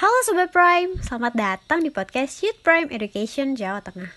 Halo 0.00 0.16
Sobat 0.24 0.48
Prime, 0.48 0.96
selamat 1.04 1.36
datang 1.36 1.84
di 1.84 1.92
podcast 1.92 2.40
Youth 2.40 2.64
Prime 2.64 2.88
Education 2.88 3.52
Jawa 3.52 3.84
Tengah. 3.84 4.08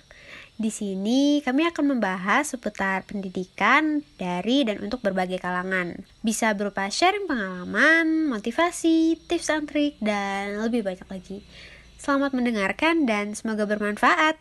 Di 0.56 0.72
sini 0.72 1.44
kami 1.44 1.68
akan 1.68 1.92
membahas 1.92 2.56
seputar 2.56 3.04
pendidikan 3.04 4.00
dari 4.16 4.64
dan 4.64 4.80
untuk 4.80 5.04
berbagai 5.04 5.44
kalangan. 5.44 6.08
Bisa 6.24 6.56
berupa 6.56 6.88
sharing 6.88 7.28
pengalaman, 7.28 8.32
motivasi, 8.32 9.28
tips 9.28 9.52
and 9.52 9.68
trik, 9.68 10.00
dan 10.00 10.56
lebih 10.64 10.88
banyak 10.88 11.04
lagi. 11.04 11.44
Selamat 12.00 12.32
mendengarkan 12.32 13.04
dan 13.04 13.36
semoga 13.36 13.68
bermanfaat. 13.68 14.40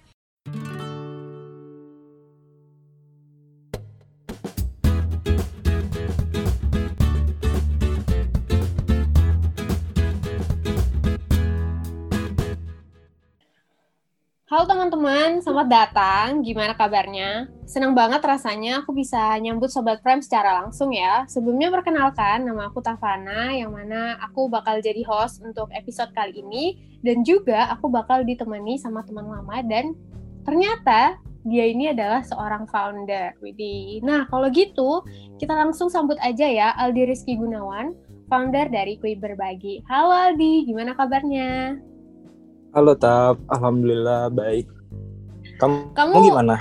Halo 14.62 14.78
teman-teman, 14.78 15.42
selamat 15.42 15.66
datang. 15.66 16.26
Gimana 16.46 16.78
kabarnya? 16.78 17.50
Senang 17.66 17.98
banget 17.98 18.22
rasanya 18.22 18.86
aku 18.86 18.94
bisa 18.94 19.34
nyambut 19.42 19.74
Sobat 19.74 19.98
Prime 20.06 20.22
secara 20.22 20.62
langsung 20.62 20.94
ya. 20.94 21.26
Sebelumnya 21.26 21.66
perkenalkan, 21.66 22.46
nama 22.46 22.70
aku 22.70 22.78
Tavana, 22.78 23.50
yang 23.50 23.74
mana 23.74 24.14
aku 24.22 24.46
bakal 24.46 24.78
jadi 24.78 25.02
host 25.02 25.42
untuk 25.42 25.66
episode 25.74 26.14
kali 26.14 26.46
ini. 26.46 26.78
Dan 27.02 27.26
juga 27.26 27.74
aku 27.74 27.90
bakal 27.90 28.22
ditemani 28.22 28.78
sama 28.78 29.02
teman 29.02 29.26
lama 29.26 29.66
dan 29.66 29.98
ternyata 30.46 31.18
dia 31.42 31.66
ini 31.66 31.90
adalah 31.90 32.22
seorang 32.22 32.70
founder. 32.70 33.34
Nah, 34.06 34.30
kalau 34.30 34.46
gitu, 34.46 35.02
kita 35.42 35.58
langsung 35.58 35.90
sambut 35.90 36.22
aja 36.22 36.46
ya 36.46 36.70
Aldi 36.78 37.10
Rizky 37.10 37.34
Gunawan, 37.34 37.98
founder 38.30 38.70
dari 38.70 38.94
Kui 38.94 39.18
Berbagi. 39.18 39.82
Halo 39.90 40.14
Aldi, 40.14 40.70
gimana 40.70 40.94
kabarnya? 40.94 41.82
Halo 42.72 42.96
Tap, 42.96 43.36
Alhamdulillah 43.52 44.32
baik. 44.32 44.64
Kamu, 45.60 45.92
Kamu- 45.92 46.24
gimana? 46.24 46.56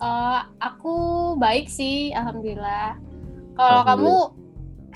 Eh, 0.00 0.40
aku 0.64 0.94
baik 1.36 1.68
sih, 1.68 2.08
alhamdulillah. 2.16 2.96
Kalau 3.52 3.84
kamu 3.84 4.12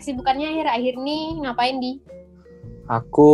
kesibukannya 0.00 0.48
akhir-akhir 0.48 0.97
ini 0.97 1.44
ngapain 1.44 1.77
di? 1.77 2.00
Aku 2.88 3.32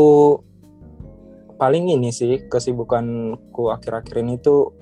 paling 1.63 1.95
ini 1.95 2.11
sih 2.11 2.43
kesibukanku 2.51 3.71
akhir-akhir 3.71 4.27
ini 4.27 4.43
tuh 4.43 4.75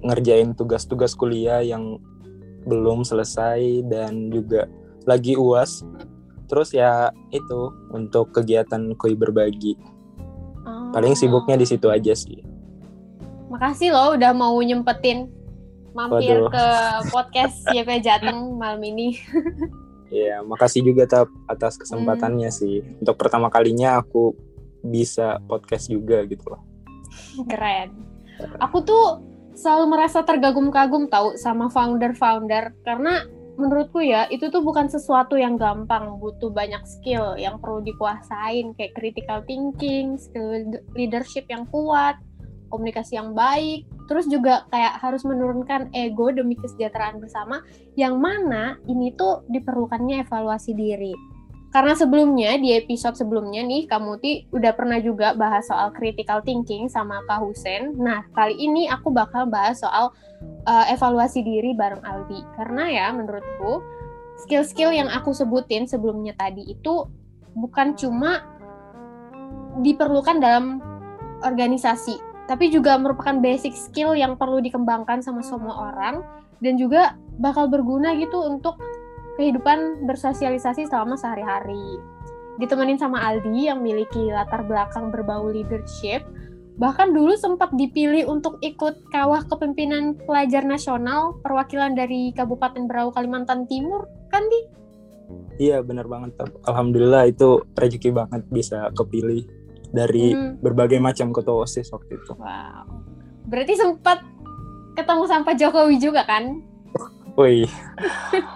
ngerjain 0.00 0.56
tugas-tugas 0.56 1.12
kuliah 1.12 1.60
yang 1.60 2.00
belum 2.64 3.04
selesai 3.04 3.84
dan 3.84 4.32
juga 4.32 4.64
lagi 5.04 5.36
uas. 5.36 5.84
Terus 6.48 6.72
ya 6.72 7.12
itu 7.36 7.68
untuk 7.92 8.32
kegiatan 8.32 8.96
koi 8.96 9.12
berbagi. 9.12 9.76
Paling 10.94 11.18
sibuknya 11.18 11.58
di 11.58 11.66
situ 11.66 11.90
aja 11.90 12.14
sih. 12.14 12.38
Makasih 13.50 13.90
loh 13.90 14.14
udah 14.14 14.30
mau 14.30 14.54
nyempetin 14.62 15.26
mampir 15.94 16.38
Waduh. 16.38 16.50
ke 16.50 16.66
podcast 17.10 17.66
YP 17.76 18.02
Jateng 18.02 18.54
malam 18.54 18.82
ini. 18.82 19.18
Ya, 20.14 20.46
makasih 20.46 20.86
juga 20.86 21.10
Tap 21.10 21.26
atas 21.50 21.74
kesempatannya 21.74 22.46
sih. 22.54 22.86
Untuk 23.02 23.18
pertama 23.18 23.50
kalinya 23.50 23.98
aku 23.98 24.34
bisa 24.86 25.42
podcast 25.50 25.90
juga 25.90 26.22
gitu 26.30 26.54
loh. 26.54 26.62
Keren. 27.50 27.90
Aku 28.62 28.82
tuh 28.86 29.22
selalu 29.54 29.94
merasa 29.94 30.22
tergagum-kagum 30.26 31.10
tahu 31.10 31.38
sama 31.38 31.70
founder-founder 31.70 32.74
karena 32.82 33.26
menurutku 33.54 34.02
ya 34.02 34.26
itu 34.30 34.50
tuh 34.50 34.62
bukan 34.62 34.90
sesuatu 34.90 35.38
yang 35.38 35.54
gampang, 35.54 36.18
butuh 36.18 36.50
banyak 36.50 36.82
skill 36.86 37.38
yang 37.38 37.58
perlu 37.62 37.82
dikuasain 37.82 38.74
kayak 38.74 38.94
critical 38.98 39.42
thinking, 39.46 40.18
skill 40.18 40.74
leadership 40.94 41.46
yang 41.46 41.66
kuat, 41.70 42.18
komunikasi 42.74 43.14
yang 43.14 43.32
baik, 43.32 43.86
terus 44.10 44.26
juga 44.26 44.66
kayak 44.74 44.98
harus 44.98 45.22
menurunkan 45.22 45.94
ego 45.94 46.34
demi 46.34 46.58
kesejahteraan 46.58 47.22
bersama 47.22 47.62
yang 47.94 48.18
mana 48.18 48.78
ini 48.90 49.14
tuh 49.14 49.46
diperlukannya 49.46 50.26
evaluasi 50.26 50.74
diri. 50.74 51.33
Karena 51.74 51.90
sebelumnya 51.98 52.54
di 52.54 52.70
episode 52.70 53.18
sebelumnya 53.18 53.66
nih 53.66 53.90
kamu 53.90 54.22
Ti 54.22 54.32
udah 54.54 54.72
pernah 54.78 55.02
juga 55.02 55.34
bahas 55.34 55.66
soal 55.66 55.90
critical 55.90 56.38
thinking 56.46 56.86
sama 56.86 57.18
Kak 57.26 57.42
Husen. 57.42 57.98
Nah, 57.98 58.22
kali 58.30 58.54
ini 58.54 58.86
aku 58.86 59.10
bakal 59.10 59.50
bahas 59.50 59.82
soal 59.82 60.14
uh, 60.70 60.86
evaluasi 60.86 61.42
diri 61.42 61.74
bareng 61.74 61.98
Aldi. 62.06 62.46
Karena 62.54 62.86
ya 62.86 63.06
menurutku 63.10 63.82
skill-skill 64.46 64.94
yang 64.94 65.10
aku 65.10 65.34
sebutin 65.34 65.90
sebelumnya 65.90 66.38
tadi 66.38 66.62
itu 66.62 67.10
bukan 67.58 67.98
cuma 67.98 68.46
diperlukan 69.82 70.38
dalam 70.38 70.78
organisasi, 71.42 72.46
tapi 72.46 72.70
juga 72.70 72.94
merupakan 73.02 73.34
basic 73.42 73.74
skill 73.74 74.14
yang 74.14 74.38
perlu 74.38 74.62
dikembangkan 74.62 75.26
sama 75.26 75.42
semua 75.42 75.90
orang 75.90 76.22
dan 76.62 76.78
juga 76.78 77.18
bakal 77.42 77.66
berguna 77.66 78.14
gitu 78.14 78.38
untuk 78.46 78.78
kehidupan 79.36 80.06
bersosialisasi 80.06 80.86
selama 80.86 81.18
sehari-hari. 81.18 81.98
Ditemenin 82.62 82.98
sama 82.98 83.18
Aldi 83.18 83.66
yang 83.66 83.82
memiliki 83.82 84.30
latar 84.30 84.62
belakang 84.62 85.10
berbau 85.10 85.50
leadership, 85.50 86.22
bahkan 86.78 87.10
dulu 87.10 87.34
sempat 87.34 87.74
dipilih 87.74 88.30
untuk 88.30 88.62
ikut 88.62 89.10
kawah 89.10 89.42
kepemimpinan 89.46 90.14
pelajar 90.22 90.62
nasional 90.62 91.38
perwakilan 91.42 91.98
dari 91.98 92.30
Kabupaten 92.30 92.86
Berau 92.86 93.10
Kalimantan 93.10 93.66
Timur, 93.66 94.06
kan 94.30 94.46
Di? 94.46 94.60
Iya 95.58 95.82
benar 95.82 96.06
banget. 96.10 96.34
Alhamdulillah 96.66 97.30
itu 97.30 97.62
rezeki 97.78 98.10
banget 98.10 98.42
bisa 98.50 98.90
kepilih 98.94 99.46
dari 99.94 100.34
Hmm. 100.34 100.58
berbagai 100.58 100.98
macam 100.98 101.30
ketua 101.30 101.62
OSIS 101.62 101.90
waktu 101.94 102.18
itu. 102.18 102.34
Wow. 102.34 102.86
Berarti 103.46 103.74
sempat 103.78 104.18
ketemu 104.98 105.22
sama 105.30 105.46
Pak 105.46 105.56
Jokowi 105.58 105.96
juga 106.02 106.26
kan? 106.26 106.73
Wih, 107.34 107.66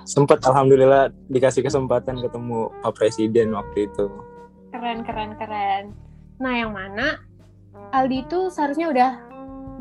sempat 0.06 0.38
Alhamdulillah 0.46 1.10
dikasih 1.26 1.66
kesempatan 1.66 2.22
ketemu 2.22 2.70
Pak 2.78 2.94
Presiden 2.94 3.50
waktu 3.50 3.90
itu. 3.90 4.06
Keren, 4.70 5.02
keren, 5.02 5.34
keren. 5.34 5.98
Nah, 6.38 6.54
yang 6.54 6.70
mana 6.70 7.18
Aldi 7.90 8.22
itu 8.22 8.46
seharusnya 8.54 8.86
udah 8.94 9.10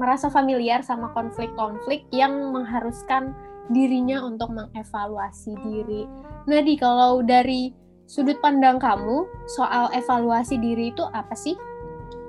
merasa 0.02 0.34
familiar 0.34 0.82
sama 0.82 1.14
konflik-konflik 1.14 2.10
yang 2.10 2.50
mengharuskan 2.50 3.38
dirinya 3.70 4.26
untuk 4.26 4.50
mengevaluasi 4.50 5.54
diri. 5.62 6.10
Nah, 6.50 6.62
Di, 6.66 6.74
kalau 6.82 7.22
dari 7.22 7.70
sudut 8.10 8.42
pandang 8.42 8.82
kamu 8.82 9.30
soal 9.46 9.94
evaluasi 9.94 10.58
diri 10.58 10.90
itu 10.90 11.06
apa 11.14 11.38
sih? 11.38 11.54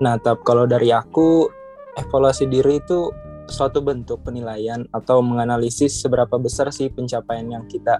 Nah, 0.04 0.20
Tap, 0.20 0.44
kalau 0.44 0.68
dari 0.68 0.92
aku 0.92 1.48
evaluasi 1.96 2.44
diri 2.44 2.76
itu 2.76 3.08
suatu 3.48 3.80
bentuk 3.80 4.22
penilaian 4.22 4.84
atau 4.92 5.24
menganalisis 5.24 5.98
seberapa 5.98 6.36
besar 6.36 6.68
sih 6.70 6.92
pencapaian 6.92 7.48
yang 7.48 7.64
kita 7.66 7.98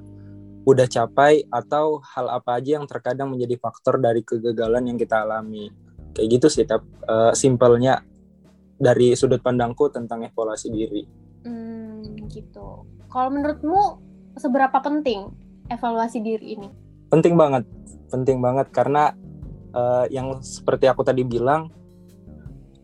udah 0.68 0.84
capai 0.84 1.48
atau 1.48 2.04
hal 2.04 2.28
apa 2.28 2.60
aja 2.60 2.76
yang 2.76 2.84
terkadang 2.84 3.32
menjadi 3.32 3.56
faktor 3.56 3.96
dari 3.96 4.20
kegagalan 4.20 4.92
yang 4.92 5.00
kita 5.00 5.24
alami. 5.24 5.72
Kayak 6.12 6.28
gitu 6.38 6.46
sih, 6.52 6.68
Tap. 6.68 6.84
Eh, 6.84 7.32
simpelnya 7.32 8.04
dari 8.76 9.16
sudut 9.16 9.40
pandangku 9.40 9.88
tentang 9.88 10.28
evaluasi 10.28 10.68
diri. 10.68 11.02
Hmm, 11.48 12.04
gitu. 12.28 12.84
Kalau 13.08 13.32
menurutmu 13.32 13.80
seberapa 14.36 14.76
penting 14.84 15.32
evaluasi 15.72 16.20
diri 16.20 16.60
ini? 16.60 16.68
penting 17.08 17.34
banget 17.34 17.64
penting 18.12 18.38
banget 18.40 18.68
karena 18.72 19.12
eh, 19.72 20.04
yang 20.12 20.40
seperti 20.44 20.88
aku 20.88 21.04
tadi 21.04 21.24
bilang 21.24 21.72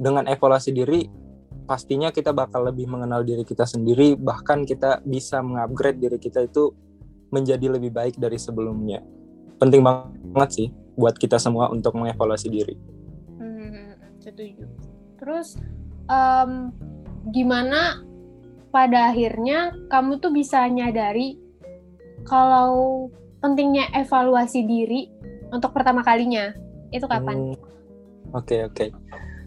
dengan 0.00 0.26
evaluasi 0.26 0.74
diri 0.74 1.06
pastinya 1.64 2.12
kita 2.12 2.30
bakal 2.36 2.68
lebih 2.68 2.88
mengenal 2.88 3.24
diri 3.24 3.42
kita 3.42 3.64
sendiri 3.64 4.16
bahkan 4.20 4.68
kita 4.68 5.00
bisa 5.04 5.40
mengupgrade 5.40 5.96
diri 6.00 6.18
kita 6.20 6.44
itu 6.44 6.72
menjadi 7.32 7.72
lebih 7.72 7.90
baik 7.90 8.20
dari 8.20 8.36
sebelumnya 8.36 9.00
penting 9.56 9.80
banget 9.80 10.50
sih 10.52 10.68
buat 10.94 11.16
kita 11.16 11.40
semua 11.40 11.72
untuk 11.72 11.96
mengevaluasi 11.96 12.48
diri 12.52 12.76
Hmm, 13.34 13.98
setuju. 14.22 14.64
Terus 15.18 15.58
em, 16.06 16.70
gimana 17.34 18.04
pada 18.70 19.10
akhirnya 19.10 19.74
kamu 19.90 20.22
tuh 20.22 20.30
bisa 20.34 20.66
nyadari 20.70 21.38
kalau 22.26 23.06
pentingnya 23.42 23.90
evaluasi 23.92 24.64
diri 24.64 25.10
untuk 25.52 25.70
pertama 25.76 26.00
kalinya 26.02 26.54
itu 26.90 27.04
kapan? 27.04 27.52
Hmm, 27.52 27.56
oke 28.34 28.56
oke 28.70 28.86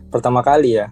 pertama 0.08 0.40
kali 0.46 0.80
ya 0.80 0.88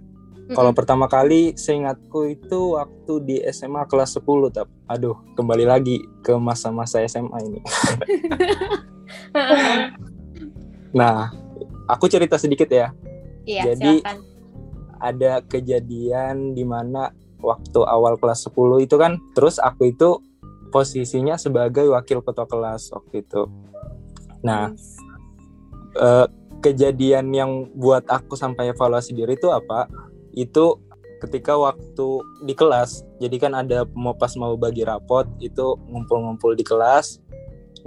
Kalau 0.54 0.70
Mm-mm. 0.70 0.78
pertama 0.78 1.10
kali 1.10 1.58
seingatku 1.58 2.30
itu 2.30 2.78
waktu 2.78 3.14
di 3.26 3.36
SMA 3.50 3.82
kelas 3.90 4.14
10 4.22 4.54
tap. 4.54 4.70
Aduh, 4.86 5.18
kembali 5.34 5.66
lagi 5.66 6.06
ke 6.22 6.38
masa-masa 6.38 7.02
SMA 7.06 7.40
ini. 7.42 7.60
Nah, 10.96 11.28
aku 11.92 12.08
cerita 12.08 12.40
sedikit 12.40 12.72
ya. 12.72 12.96
Iya, 13.44 13.76
Jadi- 13.76 14.00
silakan. 14.00 14.18
Ada 14.96 15.44
kejadian 15.44 16.56
di 16.56 16.64
mana 16.64 17.12
waktu 17.44 17.84
awal 17.84 18.16
kelas 18.16 18.48
10 18.48 18.80
itu 18.80 18.96
kan 18.96 19.20
terus 19.36 19.60
aku 19.60 19.92
itu 19.92 20.24
posisinya 20.72 21.36
sebagai 21.36 21.84
wakil 21.92 22.24
ketua 22.24 22.48
kelas 22.48 22.96
waktu 22.96 23.28
itu. 23.28 23.44
Nah, 24.40 24.72
eh, 26.00 26.28
kejadian 26.64 27.28
yang 27.36 27.52
buat 27.76 28.08
aku 28.08 28.40
sampai 28.40 28.72
evaluasi 28.72 29.14
diri 29.14 29.36
itu 29.36 29.52
apa 29.52 29.86
itu 30.36 30.80
ketika 31.24 31.56
waktu 31.58 32.08
di 32.44 32.54
kelas 32.54 33.08
jadi 33.18 33.36
kan 33.40 33.56
ada 33.56 33.88
mau 33.96 34.14
pas 34.14 34.36
mau 34.36 34.54
bagi 34.60 34.84
rapot 34.84 35.26
itu 35.40 35.80
ngumpul-ngumpul 35.88 36.54
di 36.54 36.62
kelas. 36.68 37.24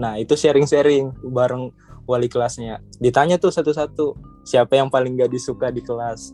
Nah 0.00 0.16
itu 0.16 0.32
sharing-sharing 0.32 1.12
bareng 1.28 1.70
wali 2.08 2.26
kelasnya. 2.30 2.80
Ditanya 2.96 3.36
tuh 3.36 3.52
satu-satu 3.52 4.16
siapa 4.48 4.80
yang 4.80 4.88
paling 4.88 5.20
gak 5.20 5.28
disuka 5.28 5.68
di 5.68 5.84
kelas? 5.84 6.32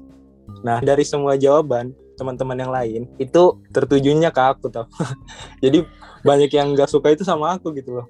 Nah 0.63 0.79
dari 0.79 1.03
semua 1.03 1.35
jawaban 1.35 1.91
teman-teman 2.15 2.55
yang 2.55 2.71
lain 2.71 3.03
itu 3.19 3.59
tertujunya 3.75 4.31
ke 4.31 4.43
aku 4.43 4.71
tau. 4.71 4.87
Jadi 5.65 5.83
banyak 6.23 6.51
yang 6.55 6.79
gak 6.79 6.89
suka 6.89 7.11
itu 7.11 7.27
sama 7.27 7.59
aku 7.59 7.75
gitu 7.75 7.99
loh. 7.99 8.07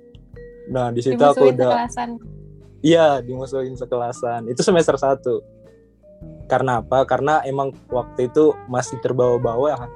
Nah 0.68 0.92
di 0.92 1.00
situ 1.00 1.20
aku 1.20 1.48
udah 1.48 1.88
iya 2.84 3.24
dimusuhin 3.24 3.72
sekelasan. 3.72 4.52
Itu 4.52 4.60
semester 4.60 5.00
satu 5.00 5.40
karena 6.46 6.84
apa 6.84 7.08
karena 7.08 7.40
emang 7.48 7.72
waktu 7.88 8.28
itu 8.28 8.52
masih 8.68 9.00
terbawa-bawa 9.00 9.88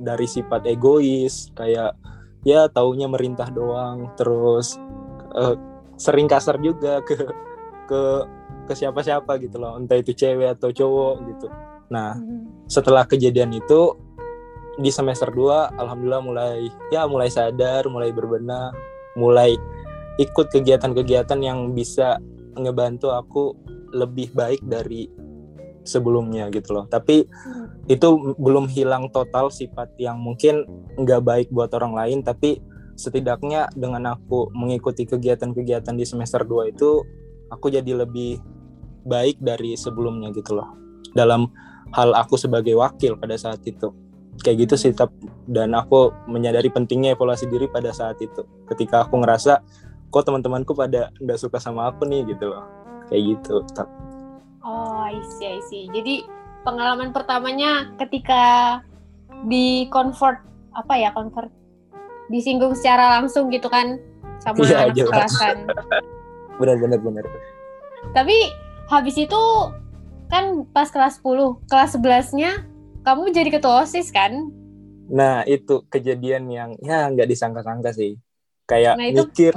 dari 0.00 0.26
sifat 0.26 0.66
egois 0.66 1.52
kayak 1.54 1.94
ya 2.42 2.66
taunya 2.66 3.06
merintah 3.06 3.46
doang 3.50 4.10
terus 4.18 4.78
uh, 5.36 5.54
sering 5.94 6.26
kasar 6.26 6.58
juga 6.58 7.02
ke 7.08 7.14
ke 7.86 8.02
ke 8.66 8.72
siapa-siapa 8.74 9.38
gitu 9.42 9.58
loh 9.62 9.78
entah 9.78 9.98
itu 9.98 10.14
cewek 10.14 10.58
atau 10.58 10.70
cowok 10.70 11.16
gitu 11.30 11.46
Nah, 11.92 12.16
hmm. 12.16 12.64
setelah 12.72 13.04
kejadian 13.04 13.52
itu 13.52 13.92
di 14.80 14.88
semester 14.88 15.28
2 15.28 15.76
alhamdulillah 15.76 16.24
mulai 16.24 16.72
ya 16.88 17.04
mulai 17.04 17.28
sadar, 17.28 17.84
mulai 17.92 18.08
berbenah, 18.08 18.72
mulai 19.20 19.60
ikut 20.16 20.48
kegiatan-kegiatan 20.48 21.36
yang 21.44 21.76
bisa 21.76 22.16
ngebantu 22.56 23.12
aku 23.12 23.52
lebih 23.92 24.32
baik 24.32 24.64
dari 24.64 25.12
sebelumnya 25.82 26.48
gitu 26.50 26.74
loh. 26.74 26.84
Tapi 26.86 27.26
hmm. 27.26 27.90
itu 27.90 28.08
belum 28.38 28.70
hilang 28.70 29.10
total 29.10 29.50
sifat 29.50 29.94
yang 29.98 30.18
mungkin 30.18 30.66
nggak 30.98 31.22
baik 31.22 31.48
buat 31.50 31.70
orang 31.74 31.94
lain, 31.94 32.18
tapi 32.22 32.62
setidaknya 32.94 33.72
dengan 33.74 34.14
aku 34.14 34.52
mengikuti 34.52 35.08
kegiatan-kegiatan 35.08 35.94
di 35.96 36.04
semester 36.06 36.44
2 36.44 36.72
itu 36.76 37.02
aku 37.50 37.72
jadi 37.72 38.04
lebih 38.04 38.38
baik 39.02 39.42
dari 39.42 39.74
sebelumnya 39.74 40.30
gitu 40.30 40.56
loh. 40.56 40.70
Dalam 41.12 41.50
hal 41.92 42.14
aku 42.16 42.40
sebagai 42.40 42.72
wakil 42.78 43.18
pada 43.20 43.36
saat 43.36 43.60
itu 43.68 43.92
kayak 44.40 44.64
gitu 44.64 44.74
sih 44.80 44.92
tap 44.96 45.12
dan 45.44 45.76
aku 45.76 46.08
menyadari 46.24 46.72
pentingnya 46.72 47.12
evaluasi 47.12 47.44
diri 47.52 47.68
pada 47.68 47.92
saat 47.92 48.16
itu 48.24 48.48
ketika 48.64 49.04
aku 49.04 49.20
ngerasa 49.20 49.60
kok 50.08 50.24
teman-temanku 50.24 50.72
pada 50.72 51.12
nggak 51.20 51.36
suka 51.36 51.60
sama 51.60 51.92
aku 51.92 52.08
nih 52.08 52.24
gitu 52.32 52.48
loh 52.48 52.64
kayak 53.12 53.36
gitu 53.36 53.60
tap 53.76 53.92
oh 54.62 55.02
I 55.02 55.18
see 55.38 55.58
I 55.58 55.60
see 55.66 55.84
jadi 55.90 56.26
pengalaman 56.62 57.10
pertamanya 57.10 57.90
ketika 57.98 58.78
di 59.46 59.90
convert 59.90 60.42
apa 60.72 60.94
ya 60.96 61.10
convert 61.12 61.50
disinggung 62.30 62.72
secara 62.78 63.20
langsung 63.20 63.50
gitu 63.50 63.68
kan 63.68 63.98
sama 64.40 64.62
ya, 64.64 64.88
anak 64.88 64.98
kelasan 64.98 65.56
benar 66.60 66.76
benar 66.78 66.98
benar 66.98 67.24
tapi 68.10 68.36
habis 68.90 69.14
itu 69.14 69.42
kan 70.32 70.64
pas 70.72 70.88
kelas 70.88 71.20
10, 71.20 71.68
kelas 71.68 71.90
11-nya 72.00 72.50
kamu 73.04 73.36
jadi 73.36 73.50
ketua 73.52 73.84
OSIS 73.84 74.08
kan? 74.08 74.48
Nah, 75.12 75.44
itu 75.44 75.84
kejadian 75.92 76.48
yang 76.48 76.70
ya 76.80 77.12
nggak 77.12 77.28
disangka-sangka 77.28 77.92
sih. 77.92 78.16
Kayak 78.64 78.96
nah, 78.96 79.06
itu... 79.12 79.28
mikir. 79.28 79.54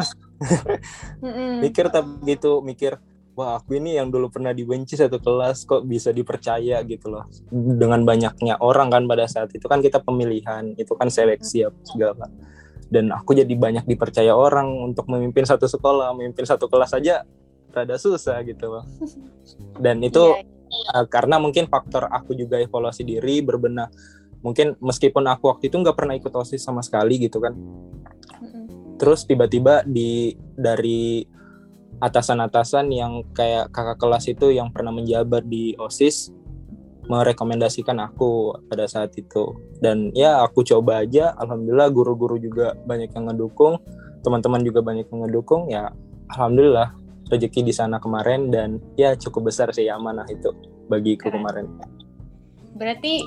mikir 1.63 1.85
tapi 1.87 2.11
gitu, 2.27 2.59
mikir 2.59 2.99
wah 3.35 3.59
aku 3.59 3.77
ini 3.77 3.99
yang 3.99 4.09
dulu 4.09 4.31
pernah 4.31 4.55
dibenci 4.55 4.95
satu 4.95 5.19
kelas 5.19 5.67
kok 5.67 5.83
bisa 5.83 6.09
dipercaya 6.15 6.79
gitu 6.87 7.11
loh. 7.11 7.27
Dengan 7.51 8.01
banyaknya 8.07 8.57
orang 8.63 8.89
kan 8.89 9.03
pada 9.05 9.27
saat 9.27 9.51
itu 9.51 9.67
kan 9.67 9.83
kita 9.83 9.99
pemilihan, 10.01 10.73
itu 10.79 10.95
kan 10.95 11.11
seleksi 11.11 11.67
apa 11.67 11.79
segala. 11.83 12.27
Dan 12.87 13.11
aku 13.11 13.35
jadi 13.35 13.51
banyak 13.51 13.85
dipercaya 13.85 14.31
orang 14.31 14.71
untuk 14.81 15.11
memimpin 15.11 15.43
satu 15.43 15.67
sekolah, 15.67 16.15
memimpin 16.15 16.47
satu 16.47 16.71
kelas 16.71 16.95
aja 16.95 17.27
rada 17.75 17.99
susah 17.99 18.39
gitu 18.47 18.71
loh. 18.71 18.85
Dan 19.83 19.99
itu 20.01 20.23
yeah 20.31 20.55
iya 20.75 21.01
uh, 21.01 21.05
karena 21.07 21.39
mungkin 21.39 21.69
faktor 21.69 22.09
aku 22.09 22.35
juga 22.35 22.59
evaluasi 22.59 23.05
diri 23.05 23.41
berbenah 23.41 23.89
mungkin 24.45 24.77
meskipun 24.77 25.25
aku 25.25 25.49
waktu 25.49 25.73
itu 25.73 25.77
nggak 25.81 25.97
pernah 25.97 26.13
ikut 26.17 26.33
osis 26.33 26.61
sama 26.61 26.85
sekali 26.85 27.17
gitu 27.25 27.41
kan 27.41 27.53
terus 28.95 29.27
tiba-tiba 29.27 29.83
di 29.83 30.37
dari 30.55 31.25
atasan-atasan 32.03 32.91
yang 32.91 33.23
kayak 33.31 33.71
kakak 33.71 33.97
kelas 33.99 34.25
itu 34.27 34.51
yang 34.51 34.71
pernah 34.71 34.91
menjabat 34.91 35.47
di 35.47 35.75
osis 35.79 36.31
merekomendasikan 37.05 38.01
aku 38.01 38.57
pada 38.65 38.89
saat 38.89 39.13
itu. 39.15 39.53
Dan 39.77 40.09
ya 40.17 40.41
aku 40.41 40.65
coba 40.65 41.05
aja. 41.05 41.37
Alhamdulillah 41.37 41.89
guru-guru 41.93 42.41
juga 42.41 42.73
banyak 42.85 43.13
yang 43.13 43.29
ngedukung. 43.29 43.77
Teman-teman 44.25 44.65
juga 44.65 44.81
banyak 44.81 45.05
yang 45.09 45.19
ngedukung. 45.29 45.69
Ya 45.69 45.93
alhamdulillah 46.33 46.97
rezeki 47.29 47.61
di 47.65 47.73
sana 47.73 48.01
kemarin 48.01 48.49
dan 48.53 48.81
ya 48.97 49.13
cukup 49.17 49.49
besar 49.53 49.69
sih 49.73 49.89
amanah 49.89 50.25
itu 50.29 50.49
bagiku 50.89 51.29
kemarin. 51.29 51.69
Berarti 52.75 53.21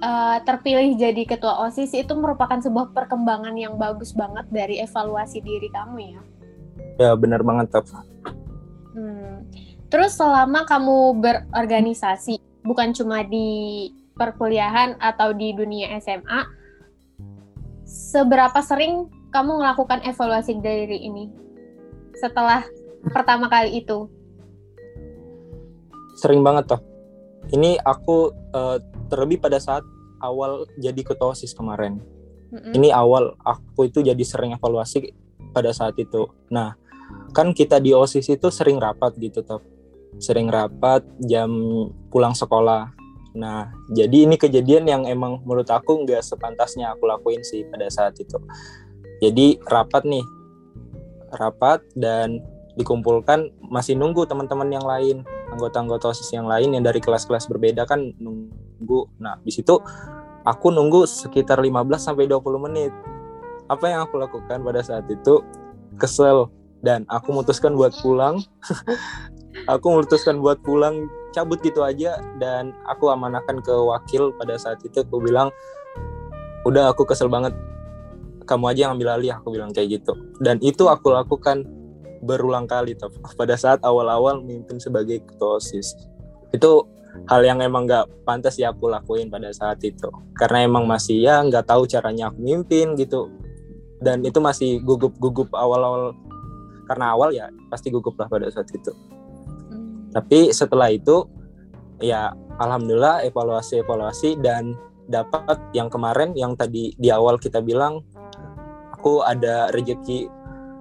uh, 0.00 0.38
terpilih 0.44 0.96
jadi 0.96 1.22
ketua 1.28 1.64
OSIS 1.68 1.92
itu 1.92 2.12
merupakan 2.16 2.60
sebuah 2.60 2.92
perkembangan 2.92 3.56
yang 3.56 3.76
bagus 3.76 4.12
banget 4.16 4.48
dari 4.52 4.80
evaluasi 4.80 5.40
diri 5.44 5.68
kamu 5.72 5.96
ya. 6.16 6.22
Ya, 6.98 7.14
benar 7.14 7.46
banget, 7.46 7.70
Taf. 7.70 7.86
Hmm. 8.92 9.46
Terus 9.88 10.18
selama 10.18 10.66
kamu 10.66 11.22
berorganisasi, 11.22 12.42
bukan 12.66 12.92
cuma 12.92 13.22
di 13.22 13.88
perkuliahan 14.18 14.98
atau 14.98 15.30
di 15.30 15.54
dunia 15.54 15.94
SMA, 16.02 16.42
seberapa 17.86 18.58
sering 18.60 19.06
kamu 19.30 19.62
melakukan 19.62 20.02
evaluasi 20.04 20.58
diri 20.58 21.06
ini 21.06 21.30
setelah 22.18 22.66
pertama 23.14 23.46
kali 23.46 23.78
itu? 23.80 24.10
Sering 26.18 26.42
banget 26.42 26.74
toh. 26.74 26.82
Ini 27.54 27.78
aku 27.86 28.34
uh, 28.52 28.82
terlebih 29.06 29.38
pada 29.38 29.62
saat 29.62 29.86
awal 30.18 30.66
jadi 30.82 31.00
ketua 31.06 31.32
OSIS 31.32 31.54
kemarin. 31.54 32.02
Mm-hmm. 32.50 32.72
Ini 32.74 32.88
awal 32.90 33.38
aku 33.46 33.86
itu 33.86 34.02
jadi 34.02 34.20
sering 34.26 34.52
evaluasi 34.58 35.14
pada 35.54 35.70
saat 35.70 35.94
itu. 35.96 36.26
Nah, 36.50 36.74
kan 37.32 37.52
kita 37.52 37.78
di 37.78 37.92
OSIS 37.94 38.28
itu 38.28 38.48
sering 38.48 38.80
rapat 38.80 39.14
gitu 39.20 39.44
toh. 39.44 39.62
Sering 40.18 40.48
rapat 40.50 41.04
jam 41.22 41.50
pulang 42.08 42.34
sekolah. 42.34 42.90
Nah, 43.38 43.70
jadi 43.92 44.26
ini 44.26 44.34
kejadian 44.34 44.88
yang 44.88 45.02
emang 45.06 45.44
menurut 45.44 45.68
aku 45.70 46.02
nggak 46.02 46.24
sepantasnya 46.24 46.90
aku 46.96 47.06
lakuin 47.06 47.44
sih 47.44 47.62
pada 47.68 47.86
saat 47.92 48.18
itu. 48.18 48.40
Jadi 49.22 49.60
rapat 49.68 50.02
nih, 50.08 50.24
rapat 51.34 51.84
dan 51.94 52.42
dikumpulkan 52.78 53.50
masih 53.58 53.98
nunggu 53.98 54.22
teman-teman 54.30 54.70
yang 54.70 54.86
lain 54.86 55.26
anggota-anggota 55.50 56.14
osis 56.14 56.30
yang 56.30 56.46
lain 56.46 56.78
yang 56.78 56.86
dari 56.86 57.02
kelas-kelas 57.02 57.50
berbeda 57.50 57.82
kan 57.82 58.14
nunggu 58.22 59.10
nah 59.18 59.34
di 59.42 59.50
situ 59.50 59.82
aku 60.46 60.70
nunggu 60.70 61.02
sekitar 61.02 61.58
15 61.58 61.74
sampai 61.98 62.30
20 62.30 62.66
menit 62.70 62.94
apa 63.66 63.84
yang 63.90 64.06
aku 64.06 64.22
lakukan 64.22 64.62
pada 64.62 64.80
saat 64.86 65.10
itu 65.10 65.42
kesel 65.98 66.46
dan 66.80 67.02
aku 67.10 67.34
memutuskan 67.34 67.74
buat 67.74 67.94
pulang. 67.98 68.42
Aku 69.66 69.90
memutuskan 69.90 70.38
buat 70.38 70.62
pulang 70.62 71.10
cabut 71.34 71.58
gitu 71.60 71.82
aja. 71.82 72.22
Dan 72.38 72.72
aku 72.86 73.10
amanahkan 73.10 73.58
ke 73.58 73.74
wakil 73.74 74.30
pada 74.38 74.54
saat 74.54 74.78
itu. 74.86 75.02
Aku 75.02 75.18
bilang 75.18 75.50
udah 76.62 76.94
aku 76.94 77.02
kesel 77.04 77.26
banget. 77.26 77.52
Kamu 78.46 78.64
aja 78.70 78.88
yang 78.88 78.92
ambil 78.96 79.18
alih 79.18 79.34
aku 79.34 79.52
bilang 79.52 79.74
kayak 79.74 80.00
gitu. 80.00 80.14
Dan 80.38 80.62
itu 80.62 80.86
aku 80.86 81.10
lakukan 81.10 81.66
berulang 82.22 82.64
kali 82.70 82.94
toh 82.94 83.10
pada 83.40 83.58
saat 83.58 83.82
awal-awal 83.82 84.40
memimpin 84.40 84.78
sebagai 84.78 85.20
ketua 85.26 85.58
osis. 85.58 85.98
Itu 86.54 86.86
hal 87.26 87.42
yang 87.42 87.60
emang 87.60 87.84
nggak 87.90 88.24
pantas 88.24 88.56
ya 88.56 88.70
aku 88.70 88.88
lakuin 88.88 89.28
pada 89.28 89.50
saat 89.50 89.82
itu. 89.82 90.08
Karena 90.38 90.64
emang 90.64 90.86
masih 90.86 91.18
ya 91.18 91.42
nggak 91.42 91.66
tahu 91.66 91.84
caranya 91.90 92.30
aku 92.30 92.40
mimpin 92.40 92.94
gitu. 92.94 93.28
Dan 93.98 94.22
itu 94.22 94.38
masih 94.38 94.78
gugup-gugup 94.86 95.50
awal-awal 95.52 96.14
karena 96.88 97.12
awal 97.12 97.30
ya 97.30 97.52
pasti 97.68 97.92
gugup 97.92 98.16
lah 98.16 98.26
pada 98.26 98.48
saat 98.48 98.72
itu 98.72 98.90
hmm. 98.90 100.16
tapi 100.16 100.50
setelah 100.50 100.88
itu 100.88 101.28
ya 102.00 102.32
alhamdulillah 102.58 103.22
evaluasi 103.28 103.84
evaluasi 103.84 104.40
dan 104.40 104.74
dapat 105.08 105.60
yang 105.72 105.88
kemarin 105.88 106.32
yang 106.36 106.56
tadi 106.56 106.92
di 106.96 107.08
awal 107.08 107.36
kita 107.36 107.60
bilang 107.60 108.04
aku 108.92 109.24
ada 109.24 109.72
rezeki 109.72 110.28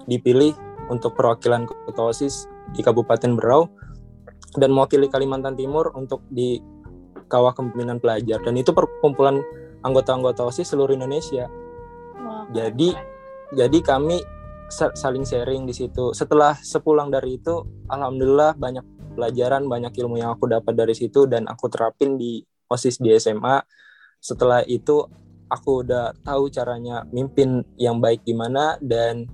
dipilih 0.07 0.55
untuk 0.87 1.15
perwakilan 1.15 1.67
ketua 1.67 2.11
OSIS 2.11 2.47
di 2.75 2.81
Kabupaten 2.83 3.35
Berau 3.35 3.67
dan 4.55 4.71
mewakili 4.71 5.11
Kalimantan 5.11 5.55
Timur 5.55 5.91
untuk 5.95 6.23
di 6.31 6.59
Kawah 7.27 7.51
Kepemimpinan 7.51 7.99
Pelajar 7.99 8.39
dan 8.43 8.55
itu 8.55 8.71
perkumpulan 8.71 9.43
anggota-anggota 9.83 10.47
OSIS 10.47 10.71
seluruh 10.71 10.95
Indonesia. 10.95 11.51
Wow. 12.17 12.51
Jadi 12.55 12.95
jadi 13.55 13.79
kami 13.83 14.23
saling 14.71 15.23
sharing 15.23 15.63
di 15.63 15.73
situ. 15.73 16.11
Setelah 16.11 16.55
sepulang 16.59 17.07
dari 17.07 17.39
itu, 17.39 17.63
alhamdulillah 17.87 18.55
banyak 18.59 18.83
pelajaran, 19.17 19.65
banyak 19.65 19.95
ilmu 19.97 20.19
yang 20.21 20.35
aku 20.35 20.45
dapat 20.45 20.77
dari 20.77 20.93
situ 20.93 21.25
dan 21.25 21.49
aku 21.49 21.71
terapin 21.71 22.19
di 22.19 22.43
OSIS 22.69 22.99
di 22.99 23.15
SMA. 23.17 23.63
Setelah 24.19 24.61
itu 24.67 25.07
aku 25.47 25.87
udah 25.87 26.13
tahu 26.21 26.51
caranya 26.51 27.07
mimpin 27.09 27.63
yang 27.79 27.97
baik 28.03 28.27
gimana 28.27 28.75
dan 28.83 29.25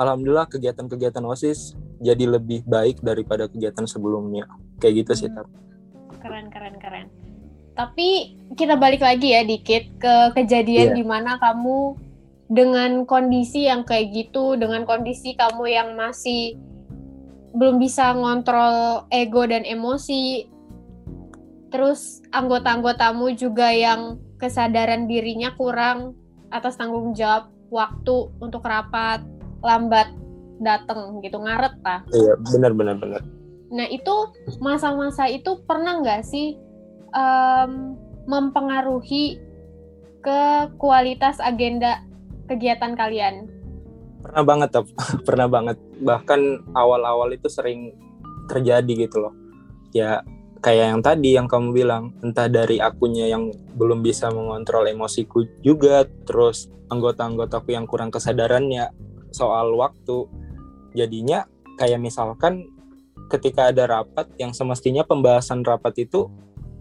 alhamdulillah 0.00 0.48
kegiatan-kegiatan 0.48 1.22
OSIS 1.22 1.76
jadi 2.00 2.24
lebih 2.38 2.64
baik 2.64 3.04
daripada 3.04 3.46
kegiatan 3.46 3.84
sebelumnya. 3.84 4.48
Kayak 4.80 5.06
gitu 5.06 5.26
sih, 5.26 5.28
hmm. 5.30 5.46
Keren, 6.18 6.46
keren, 6.50 6.74
keren. 6.80 7.06
Tapi 7.78 8.34
kita 8.58 8.74
balik 8.74 9.06
lagi 9.06 9.30
ya 9.38 9.46
dikit 9.46 9.86
ke 10.02 10.14
kejadian 10.34 10.94
yeah. 10.94 10.96
di 10.98 11.04
mana 11.06 11.38
kamu 11.38 11.94
dengan 12.48 13.04
kondisi 13.04 13.68
yang 13.68 13.84
kayak 13.84 14.12
gitu, 14.12 14.56
dengan 14.56 14.88
kondisi 14.88 15.36
kamu 15.36 15.64
yang 15.68 15.88
masih 15.94 16.56
belum 17.52 17.80
bisa 17.80 18.12
ngontrol 18.16 19.08
ego 19.12 19.44
dan 19.44 19.64
emosi, 19.64 20.48
terus 21.68 22.24
anggota-anggotamu 22.32 23.36
juga 23.36 23.72
yang 23.72 24.16
kesadaran 24.40 25.04
dirinya 25.04 25.52
kurang 25.56 26.16
atas 26.48 26.80
tanggung 26.80 27.12
jawab 27.12 27.52
waktu 27.68 28.32
untuk 28.40 28.64
rapat 28.64 29.20
lambat 29.60 30.08
datang 30.64 31.20
gitu 31.20 31.36
ngaret 31.38 31.76
lah. 31.84 32.00
Iya 32.12 32.34
benar 32.52 32.72
benar 32.72 32.96
benar. 32.96 33.20
Nah 33.68 33.86
itu 33.92 34.14
masa-masa 34.64 35.28
itu 35.28 35.60
pernah 35.68 36.00
nggak 36.00 36.24
sih 36.24 36.56
um, 37.12 37.96
mempengaruhi 38.24 39.36
ke 40.24 40.40
kualitas 40.80 41.38
agenda 41.38 42.02
kegiatan 42.48 42.96
kalian? 42.96 43.46
Pernah 44.24 44.44
banget, 44.44 44.70
pernah 45.28 45.46
banget. 45.46 45.76
Bahkan 46.00 46.72
awal-awal 46.72 47.30
itu 47.36 47.46
sering 47.52 47.92
terjadi 48.48 49.06
gitu 49.06 49.28
loh. 49.28 49.34
Ya 49.92 50.24
kayak 50.64 50.86
yang 50.96 51.02
tadi 51.04 51.36
yang 51.36 51.46
kamu 51.46 51.76
bilang, 51.76 52.16
entah 52.24 52.50
dari 52.50 52.80
akunya 52.80 53.28
yang 53.30 53.52
belum 53.76 54.02
bisa 54.02 54.32
mengontrol 54.32 54.88
emosiku 54.88 55.44
juga, 55.62 56.08
terus 56.26 56.72
anggota-anggotaku 56.88 57.76
yang 57.76 57.84
kurang 57.84 58.08
kesadarannya 58.08 58.90
soal 59.30 59.76
waktu. 59.76 60.26
Jadinya 60.96 61.44
kayak 61.78 62.00
misalkan 62.02 62.66
ketika 63.28 63.70
ada 63.70 63.84
rapat 63.86 64.26
yang 64.40 64.56
semestinya 64.56 65.04
pembahasan 65.04 65.62
rapat 65.62 66.08
itu 66.08 66.32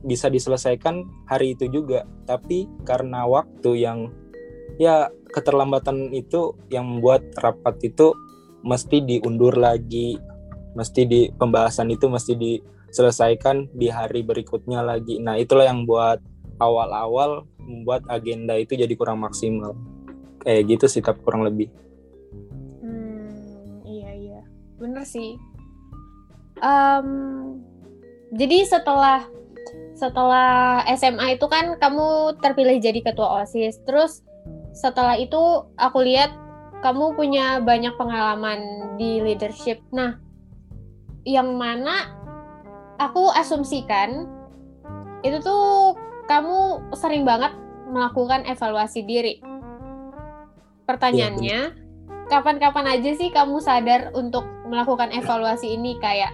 bisa 0.08 0.32
diselesaikan 0.32 1.04
hari 1.28 1.54
itu 1.58 1.68
juga 1.68 2.08
tapi 2.24 2.70
karena 2.88 3.28
waktu 3.28 3.84
yang 3.84 4.08
ya 4.78 5.10
keterlambatan 5.34 6.14
itu 6.14 6.56
yang 6.72 6.88
membuat 6.88 7.26
rapat 7.38 7.78
itu 7.84 8.14
mesti 8.66 9.04
diundur 9.04 9.58
lagi. 9.58 10.18
Mesti 10.78 11.02
di 11.10 11.22
pembahasan 11.34 11.90
itu 11.90 12.06
mesti 12.06 12.38
diselesaikan 12.38 13.74
di 13.74 13.90
hari 13.90 14.22
berikutnya 14.22 14.86
lagi. 14.86 15.18
Nah 15.18 15.38
itulah 15.38 15.66
yang 15.66 15.90
buat 15.90 16.22
awal-awal 16.62 17.46
membuat 17.58 18.06
agenda 18.10 18.54
itu 18.58 18.78
jadi 18.78 18.94
kurang 18.94 19.26
maksimal. 19.26 19.74
Kayak 20.46 20.78
gitu 20.78 20.86
sih 20.88 21.02
kurang 21.02 21.44
lebih. 21.44 21.68
Hmm, 22.86 23.82
iya 23.84 24.12
iya. 24.14 24.42
Bener 24.78 25.04
sih. 25.04 25.36
Um, 26.62 27.62
jadi 28.34 28.66
setelah 28.66 29.26
setelah 29.98 30.86
SMA 30.94 31.42
itu 31.42 31.46
kan 31.50 31.78
kamu 31.82 32.38
terpilih 32.38 32.78
jadi 32.78 33.02
ketua 33.02 33.42
OSIS. 33.42 33.82
Terus 33.82 34.22
setelah 34.78 35.18
itu 35.18 35.66
aku 35.82 36.06
lihat 36.06 36.30
kamu 36.86 37.18
punya 37.18 37.58
banyak 37.58 37.98
pengalaman 37.98 38.94
di 39.02 39.18
leadership. 39.26 39.82
Nah, 39.90 40.22
yang 41.26 41.58
mana 41.58 42.14
aku 43.02 43.34
asumsikan 43.34 44.30
itu 45.26 45.42
tuh 45.42 45.98
kamu 46.30 46.86
sering 46.94 47.26
banget 47.26 47.58
melakukan 47.90 48.46
evaluasi 48.46 49.02
diri. 49.02 49.42
Pertanyaannya, 50.86 51.74
kapan-kapan 52.30 52.86
ya, 52.86 52.94
aja 53.02 53.12
sih 53.18 53.30
kamu 53.34 53.58
sadar 53.58 54.14
untuk 54.14 54.46
melakukan 54.70 55.10
evaluasi 55.10 55.74
ini 55.74 55.98
kayak 55.98 56.32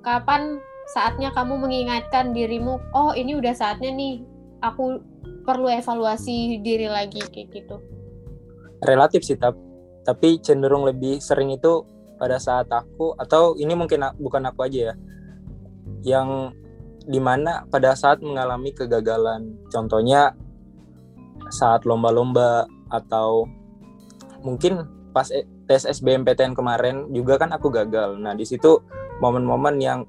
kapan 0.00 0.56
saatnya 0.88 1.28
kamu 1.36 1.60
mengingatkan 1.60 2.32
dirimu, 2.32 2.80
oh 2.96 3.12
ini 3.12 3.36
udah 3.36 3.52
saatnya 3.52 3.92
nih 3.92 4.24
aku 4.64 5.04
perlu 5.48 5.72
evaluasi 5.72 6.60
diri 6.60 6.92
lagi 6.92 7.24
kayak 7.24 7.48
gitu. 7.48 7.80
Relatif 8.84 9.24
sih, 9.24 9.40
tap. 9.40 9.56
tapi 10.04 10.40
cenderung 10.40 10.84
lebih 10.88 11.20
sering 11.20 11.52
itu 11.52 11.84
pada 12.16 12.40
saat 12.40 12.68
aku 12.68 13.12
atau 13.16 13.56
ini 13.56 13.76
mungkin 13.76 14.04
bukan 14.16 14.44
aku 14.48 14.68
aja 14.68 14.92
ya, 14.92 14.94
yang 16.04 16.52
di 17.08 17.20
mana 17.20 17.64
pada 17.68 17.96
saat 17.96 18.20
mengalami 18.20 18.72
kegagalan, 18.76 19.56
contohnya 19.72 20.36
saat 21.48 21.88
lomba-lomba 21.88 22.68
atau 22.92 23.48
mungkin 24.44 24.84
pas 25.12 25.28
e, 25.32 25.44
tes 25.64 25.88
SBMPTN 25.88 26.52
kemarin 26.52 27.08
juga 27.12 27.40
kan 27.40 27.52
aku 27.52 27.72
gagal. 27.72 28.20
Nah 28.20 28.36
di 28.36 28.44
situ 28.44 28.80
momen-momen 29.20 29.76
yang 29.80 30.00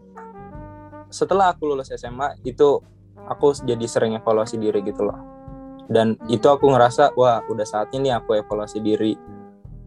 setelah 1.10 1.56
aku 1.56 1.72
lulus 1.72 1.92
SMA 1.96 2.40
itu 2.46 2.84
aku 3.28 3.52
jadi 3.66 3.86
sering 3.90 4.16
evaluasi 4.16 4.56
diri 4.56 4.80
gitu 4.86 5.04
loh. 5.04 5.20
Dan 5.90 6.16
itu 6.30 6.46
aku 6.46 6.70
ngerasa 6.70 7.18
wah 7.18 7.42
udah 7.50 7.66
saatnya 7.66 7.98
nih 8.00 8.14
aku 8.22 8.38
evaluasi 8.38 8.78
diri. 8.80 9.18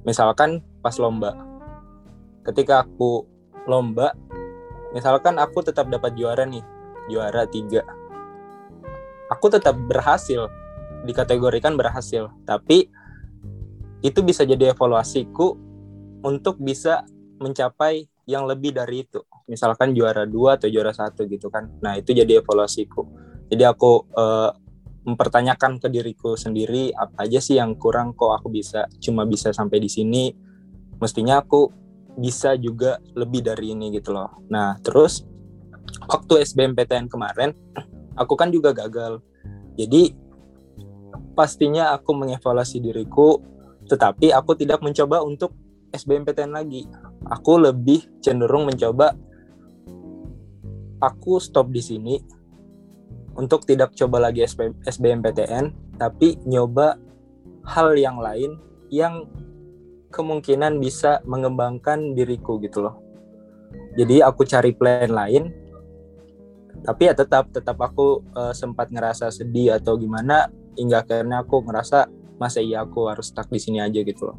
Misalkan 0.02 0.58
pas 0.82 0.98
lomba. 0.98 1.38
Ketika 2.42 2.82
aku 2.82 3.22
lomba 3.70 4.10
misalkan 4.90 5.38
aku 5.38 5.62
tetap 5.62 5.86
dapat 5.86 6.18
juara 6.18 6.42
nih 6.42 6.66
juara 7.06 7.46
tiga. 7.46 7.86
Aku 9.30 9.46
tetap 9.48 9.78
berhasil 9.78 10.50
dikategorikan 11.06 11.78
berhasil. 11.78 12.34
Tapi 12.42 12.90
itu 14.02 14.20
bisa 14.26 14.42
jadi 14.42 14.74
evaluasiku 14.74 15.54
untuk 16.26 16.58
bisa 16.58 17.06
mencapai 17.38 18.10
yang 18.26 18.46
lebih 18.46 18.74
dari 18.74 19.06
itu. 19.06 19.22
Misalkan 19.46 19.94
juara 19.94 20.26
dua 20.26 20.58
atau 20.58 20.66
juara 20.66 20.90
satu 20.90 21.26
gitu 21.30 21.46
kan. 21.46 21.70
Nah 21.78 21.94
itu 21.94 22.10
jadi 22.10 22.42
evaluasiku 22.42 23.21
jadi 23.52 23.68
aku 23.68 24.08
uh, 24.16 24.48
mempertanyakan 25.04 25.76
ke 25.76 25.92
diriku 25.92 26.40
sendiri 26.40 26.88
apa 26.96 27.28
aja 27.28 27.36
sih 27.36 27.60
yang 27.60 27.76
kurang 27.76 28.16
kok 28.16 28.32
aku 28.40 28.48
bisa 28.48 28.88
cuma 28.96 29.28
bisa 29.28 29.52
sampai 29.52 29.76
di 29.76 29.92
sini? 29.92 30.32
Mestinya 30.96 31.44
aku 31.44 31.68
bisa 32.16 32.56
juga 32.56 32.96
lebih 33.12 33.44
dari 33.44 33.76
ini 33.76 33.92
gitu 33.92 34.16
loh. 34.16 34.40
Nah 34.48 34.80
terus 34.80 35.28
waktu 36.08 36.40
SBMPTN 36.48 37.12
kemarin 37.12 37.52
aku 38.16 38.40
kan 38.40 38.48
juga 38.48 38.72
gagal. 38.72 39.20
Jadi 39.76 40.16
pastinya 41.36 41.92
aku 41.92 42.16
mengevaluasi 42.16 42.80
diriku 42.80 43.36
tetapi 43.84 44.32
aku 44.32 44.56
tidak 44.56 44.80
mencoba 44.80 45.20
untuk 45.20 45.52
SBMPTN 45.92 46.56
lagi. 46.56 46.88
Aku 47.28 47.60
lebih 47.60 48.08
cenderung 48.24 48.64
mencoba 48.64 49.12
aku 51.04 51.36
stop 51.36 51.68
di 51.68 51.84
sini 51.84 52.16
untuk 53.36 53.64
tidak 53.64 53.96
coba 53.96 54.28
lagi 54.28 54.44
SBMPTN 54.84 55.96
tapi 55.96 56.36
nyoba 56.44 56.98
hal 57.64 57.94
yang 57.96 58.18
lain 58.18 58.58
yang 58.92 59.24
kemungkinan 60.12 60.76
bisa 60.76 61.24
mengembangkan 61.24 62.12
diriku 62.12 62.60
gitu 62.60 62.84
loh. 62.84 63.00
Jadi 63.96 64.20
aku 64.20 64.44
cari 64.44 64.76
plan 64.76 65.08
lain 65.08 65.48
tapi 66.82 67.08
ya 67.08 67.14
tetap 67.14 67.48
tetap 67.52 67.78
aku 67.80 68.20
uh, 68.36 68.52
sempat 68.52 68.92
ngerasa 68.92 69.32
sedih 69.32 69.76
atau 69.78 69.96
gimana 69.96 70.50
hingga 70.76 71.04
akhirnya 71.04 71.44
aku 71.44 71.64
ngerasa 71.64 72.08
masa 72.36 72.58
iya 72.58 72.82
aku 72.82 73.06
harus 73.06 73.30
stuck 73.30 73.48
di 73.48 73.60
sini 73.60 73.78
aja 73.80 74.02
gitu 74.02 74.28
loh. 74.32 74.38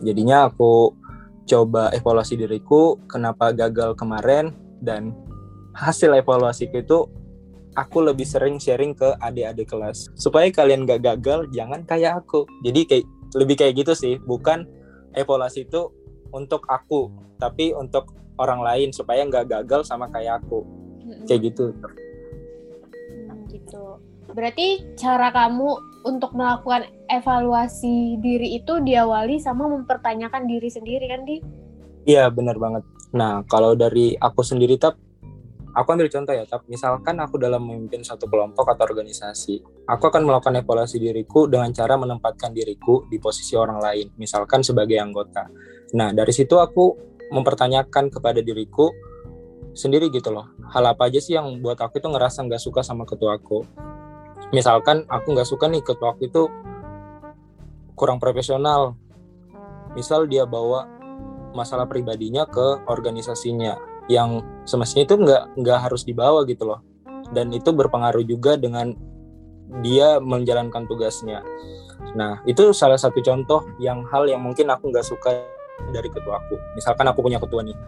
Jadinya 0.00 0.48
aku 0.48 0.96
coba 1.44 1.90
evaluasi 1.92 2.38
diriku 2.38 2.96
kenapa 3.10 3.50
gagal 3.50 3.98
kemarin 3.98 4.54
dan 4.80 5.12
hasil 5.74 6.14
evaluasiku 6.16 6.80
itu 6.80 6.98
aku 7.80 8.04
lebih 8.04 8.28
sering 8.28 8.60
sharing 8.60 8.92
ke 8.92 9.16
adik-adik 9.24 9.72
kelas. 9.72 10.12
Supaya 10.12 10.52
kalian 10.52 10.84
gak 10.84 11.00
gagal 11.00 11.48
jangan 11.56 11.80
kayak 11.88 12.20
aku. 12.20 12.44
Jadi 12.60 12.80
kayak 12.84 13.06
lebih 13.40 13.56
kayak 13.56 13.74
gitu 13.80 13.92
sih. 13.96 14.14
Bukan 14.20 14.68
evaluasi 15.16 15.64
itu 15.64 15.88
untuk 16.36 16.68
aku 16.68 17.08
tapi 17.40 17.72
untuk 17.72 18.12
orang 18.36 18.60
lain. 18.60 18.88
Supaya 18.92 19.24
nggak 19.24 19.48
gagal 19.48 19.88
sama 19.88 20.12
kayak 20.12 20.44
aku. 20.44 20.68
Kayak 21.24 21.52
gitu. 21.52 21.72
Hmm, 21.72 23.48
gitu. 23.48 23.96
Berarti 24.30 24.84
cara 24.94 25.32
kamu 25.34 25.68
untuk 26.06 26.32
melakukan 26.32 26.86
evaluasi 27.10 28.20
diri 28.22 28.62
itu 28.62 28.78
diawali 28.80 29.42
sama 29.42 29.66
mempertanyakan 29.68 30.46
diri 30.46 30.68
sendiri 30.70 31.04
kan 31.10 31.26
di? 31.26 31.42
Iya 32.08 32.30
benar 32.30 32.56
banget. 32.56 32.86
Nah 33.12 33.42
kalau 33.50 33.74
dari 33.74 34.14
aku 34.16 34.40
sendiri 34.40 34.78
tap 34.80 34.96
aku 35.74 35.88
ambil 35.94 36.10
contoh 36.10 36.34
ya, 36.34 36.44
tapi 36.46 36.74
misalkan 36.74 37.18
aku 37.22 37.38
dalam 37.38 37.62
memimpin 37.62 38.02
satu 38.02 38.26
kelompok 38.26 38.74
atau 38.74 38.86
organisasi, 38.90 39.86
aku 39.86 40.10
akan 40.10 40.26
melakukan 40.26 40.58
evaluasi 40.58 40.98
diriku 40.98 41.46
dengan 41.46 41.70
cara 41.70 41.94
menempatkan 41.94 42.50
diriku 42.50 43.06
di 43.06 43.22
posisi 43.22 43.54
orang 43.54 43.78
lain, 43.78 44.06
misalkan 44.18 44.66
sebagai 44.66 44.98
anggota. 44.98 45.46
Nah, 45.94 46.10
dari 46.10 46.30
situ 46.34 46.58
aku 46.58 46.94
mempertanyakan 47.30 48.10
kepada 48.10 48.42
diriku 48.42 48.90
sendiri 49.70 50.10
gitu 50.10 50.34
loh, 50.34 50.50
hal 50.74 50.82
apa 50.90 51.06
aja 51.06 51.22
sih 51.22 51.38
yang 51.38 51.62
buat 51.62 51.78
aku 51.78 52.02
itu 52.02 52.08
ngerasa 52.10 52.46
nggak 52.46 52.62
suka 52.62 52.82
sama 52.82 53.06
ketuaku. 53.06 53.62
Misalkan 54.50 55.06
aku 55.06 55.34
nggak 55.38 55.46
suka 55.46 55.70
nih 55.70 55.82
ketua 55.82 56.18
aku 56.18 56.26
itu 56.26 56.42
kurang 57.94 58.18
profesional. 58.18 58.98
Misal 59.94 60.26
dia 60.26 60.42
bawa 60.46 60.86
masalah 61.54 61.86
pribadinya 61.86 62.46
ke 62.46 62.82
organisasinya 62.86 63.89
yang 64.10 64.42
semestinya 64.66 65.06
itu 65.06 65.16
nggak 65.22 65.42
nggak 65.62 65.78
harus 65.86 66.02
dibawa 66.02 66.42
gitu 66.50 66.66
loh. 66.66 66.82
Dan 67.30 67.54
itu 67.54 67.70
berpengaruh 67.70 68.26
juga 68.26 68.58
dengan 68.58 68.90
dia 69.86 70.18
menjalankan 70.18 70.90
tugasnya. 70.90 71.46
Nah 72.18 72.42
itu 72.42 72.74
salah 72.74 72.98
satu 72.98 73.22
contoh 73.22 73.62
yang 73.78 74.02
hal 74.10 74.26
yang 74.26 74.42
mungkin 74.42 74.66
aku 74.66 74.90
nggak 74.90 75.06
suka 75.06 75.46
dari 75.94 76.10
ketua 76.10 76.42
aku. 76.42 76.58
Misalkan 76.74 77.06
aku 77.06 77.22
punya 77.22 77.38
ketua 77.38 77.62
nih. 77.62 77.78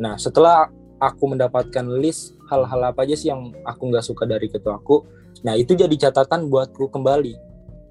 Nah 0.00 0.16
setelah 0.16 0.72
aku 0.96 1.36
mendapatkan 1.36 1.84
list 2.00 2.32
hal-hal 2.48 2.80
apa 2.88 3.04
aja 3.04 3.12
sih 3.12 3.28
yang 3.28 3.52
aku 3.68 3.92
nggak 3.92 4.00
suka 4.00 4.24
dari 4.24 4.48
ketua 4.48 4.80
aku 4.80 5.04
nah 5.44 5.52
itu 5.52 5.76
jadi 5.76 5.92
catatan 6.08 6.48
buatku 6.48 6.88
kembali. 6.88 7.36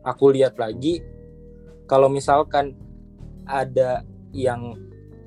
Aku 0.01 0.33
lihat 0.33 0.57
lagi 0.57 1.05
kalau 1.85 2.09
misalkan 2.09 2.73
ada 3.45 4.01
yang 4.33 4.73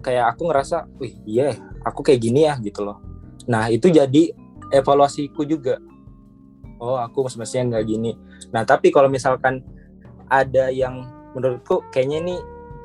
kayak 0.09 0.25
aku 0.33 0.49
ngerasa 0.49 0.88
wih 0.97 1.12
iya 1.29 1.53
aku 1.85 2.00
kayak 2.00 2.25
gini 2.25 2.49
ya 2.49 2.57
gitu 2.65 2.81
loh. 2.81 2.97
Nah 3.45 3.69
itu 3.69 3.93
jadi 3.93 4.33
evaluasiku 4.73 5.45
juga. 5.45 5.77
Oh 6.81 6.97
aku 6.97 7.29
semestinya 7.29 7.77
nggak 7.77 7.85
gini. 7.85 8.17
Nah 8.57 8.65
tapi 8.65 8.88
kalau 8.88 9.12
misalkan 9.12 9.61
ada 10.33 10.73
yang 10.73 11.05
menurutku 11.37 11.85
kayaknya 11.93 12.25
ini 12.25 12.37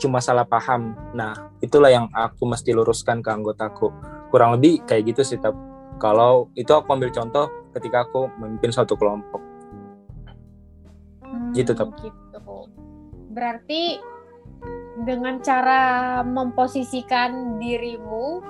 cuma 0.04 0.20
salah 0.20 0.44
paham. 0.44 1.00
Nah 1.16 1.48
itulah 1.64 1.88
yang 1.88 2.12
aku 2.12 2.44
mesti 2.44 2.76
luruskan 2.76 3.24
ke 3.24 3.32
anggotaku. 3.32 3.88
Kurang 4.28 4.60
lebih 4.60 4.84
kayak 4.84 5.16
gitu 5.16 5.24
sih 5.24 5.40
tapi 5.40 5.56
kalau 5.96 6.52
itu 6.60 6.76
aku 6.76 6.92
ambil 6.92 7.08
contoh 7.16 7.48
ketika 7.72 8.04
aku 8.04 8.28
memimpin 8.36 8.76
suatu 8.76 9.00
kelompok. 9.00 9.40
Hmm, 11.24 11.56
gitu 11.56 11.72
tapi 11.72 12.12
gitu. 12.12 12.70
berarti 13.34 13.98
dengan 15.02 15.42
cara 15.42 16.22
memposisikan 16.22 17.58
dirimu 17.58 18.46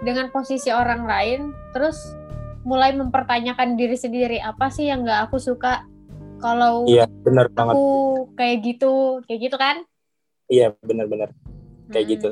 dengan 0.00 0.32
posisi 0.32 0.72
orang 0.72 1.04
lain 1.04 1.40
terus 1.76 2.16
mulai 2.66 2.96
mempertanyakan 2.96 3.78
diri 3.78 3.94
sendiri 3.94 4.38
apa 4.42 4.72
sih 4.72 4.88
yang 4.88 5.04
nggak 5.04 5.30
aku 5.30 5.38
suka? 5.38 5.84
Kalau 6.36 6.84
iya 6.84 7.08
benar 7.24 7.48
banget. 7.48 7.74
aku 7.78 7.88
kayak 8.36 8.56
gitu 8.64 9.24
kayak 9.24 9.40
gitu 9.48 9.56
kan? 9.56 9.76
Iya 10.52 10.76
benar-benar 10.84 11.32
kayak 11.92 12.04
hmm. 12.04 12.12
gitu. 12.16 12.30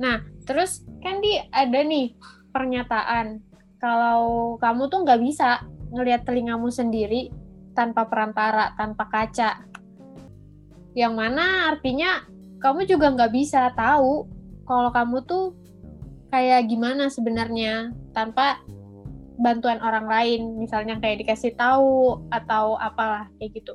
Nah 0.00 0.24
terus 0.48 0.84
kan 1.02 1.20
di 1.20 1.36
ada 1.52 1.80
nih 1.82 2.16
pernyataan 2.54 3.42
kalau 3.82 4.54
kamu 4.62 4.88
tuh 4.88 5.02
nggak 5.04 5.20
bisa 5.20 5.66
ngelihat 5.92 6.24
telingamu 6.24 6.72
sendiri 6.72 7.28
tanpa 7.76 8.08
perantara 8.08 8.72
tanpa 8.78 9.10
kaca. 9.10 9.66
Yang 10.92 11.14
mana 11.16 11.72
artinya 11.72 12.24
kamu 12.62 12.86
juga 12.86 13.10
nggak 13.12 13.32
bisa 13.34 13.68
tahu 13.74 14.24
kalau 14.64 14.94
kamu 14.94 15.20
tuh 15.26 15.52
kayak 16.30 16.70
gimana 16.70 17.10
sebenarnya 17.10 17.92
tanpa 18.16 18.62
bantuan 19.36 19.82
orang 19.82 20.06
lain 20.06 20.62
misalnya 20.62 20.96
kayak 21.02 21.26
dikasih 21.26 21.52
tahu 21.58 22.22
atau 22.30 22.78
apalah 22.78 23.26
kayak 23.36 23.58
gitu 23.58 23.74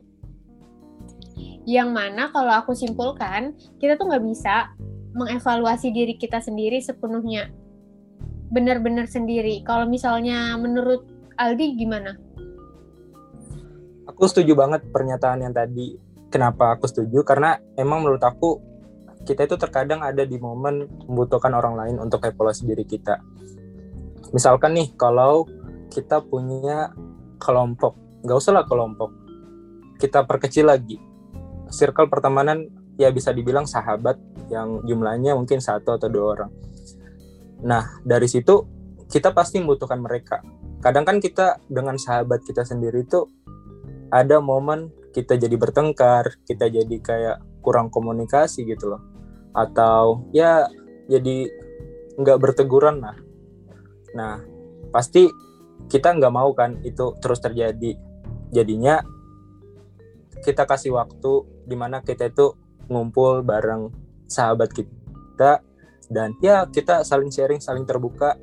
yang 1.68 1.92
mana 1.92 2.32
kalau 2.32 2.56
aku 2.56 2.72
simpulkan 2.72 3.54
kita 3.78 4.00
tuh 4.00 4.08
nggak 4.08 4.24
bisa 4.24 4.72
mengevaluasi 5.14 5.92
diri 5.92 6.16
kita 6.16 6.40
sendiri 6.40 6.80
sepenuhnya 6.80 7.52
benar-benar 8.48 9.12
sendiri 9.12 9.60
kalau 9.68 9.84
misalnya 9.84 10.56
menurut 10.56 11.04
Aldi 11.38 11.78
gimana? 11.78 12.18
Aku 14.10 14.26
setuju 14.26 14.58
banget 14.58 14.82
pernyataan 14.90 15.46
yang 15.46 15.54
tadi. 15.54 15.94
Kenapa 16.34 16.74
aku 16.74 16.90
setuju? 16.90 17.22
Karena 17.22 17.56
emang 17.78 18.02
menurut 18.02 18.24
aku 18.26 18.58
kita 19.28 19.44
itu 19.44 19.60
terkadang 19.60 20.00
ada 20.00 20.24
di 20.24 20.40
momen 20.40 20.88
membutuhkan 21.04 21.52
orang 21.52 21.76
lain 21.76 21.96
untuk 22.00 22.24
evaluasi 22.24 22.64
diri 22.64 22.88
kita. 22.88 23.20
Misalkan 24.32 24.80
nih, 24.80 24.96
kalau 24.96 25.44
kita 25.92 26.24
punya 26.24 26.96
kelompok, 27.36 28.00
nggak 28.24 28.38
usah 28.40 28.56
lah 28.56 28.64
kelompok, 28.64 29.12
kita 30.00 30.24
perkecil 30.24 30.72
lagi. 30.72 30.96
Circle 31.68 32.08
pertemanan 32.08 32.72
ya 32.96 33.12
bisa 33.12 33.36
dibilang 33.36 33.68
sahabat 33.68 34.16
yang 34.48 34.80
jumlahnya 34.88 35.36
mungkin 35.36 35.60
satu 35.60 36.00
atau 36.00 36.08
dua 36.08 36.26
orang. 36.40 36.52
Nah, 37.68 38.00
dari 38.08 38.32
situ 38.32 38.64
kita 39.12 39.36
pasti 39.36 39.60
membutuhkan 39.60 40.00
mereka. 40.00 40.40
Kadang 40.80 41.04
kan 41.04 41.20
kita 41.20 41.60
dengan 41.68 42.00
sahabat 42.00 42.48
kita 42.48 42.64
sendiri 42.64 43.04
itu 43.04 43.28
ada 44.08 44.40
momen 44.40 44.88
kita 45.12 45.36
jadi 45.36 45.56
bertengkar, 45.60 46.40
kita 46.48 46.72
jadi 46.72 46.96
kayak 47.04 47.38
kurang 47.60 47.92
komunikasi 47.92 48.64
gitu 48.64 48.96
loh 48.96 49.17
atau 49.58 50.30
ya 50.30 50.70
jadi 51.10 51.50
nggak 52.22 52.38
berteguran 52.38 53.02
lah. 53.02 53.18
Nah 54.14 54.46
pasti 54.94 55.26
kita 55.90 56.14
nggak 56.14 56.34
mau 56.34 56.54
kan 56.54 56.78
itu 56.86 57.18
terus 57.18 57.42
terjadi. 57.42 57.98
Jadinya 58.54 59.02
kita 60.46 60.70
kasih 60.70 60.94
waktu 60.94 61.66
di 61.66 61.74
mana 61.74 62.06
kita 62.06 62.30
itu 62.30 62.54
ngumpul 62.88 63.42
bareng 63.42 63.90
sahabat 64.30 64.70
kita 64.72 65.66
dan 66.08 66.38
ya 66.40 66.70
kita 66.70 67.04
saling 67.04 67.34
sharing 67.34 67.60
saling 67.60 67.84
terbuka 67.84 68.38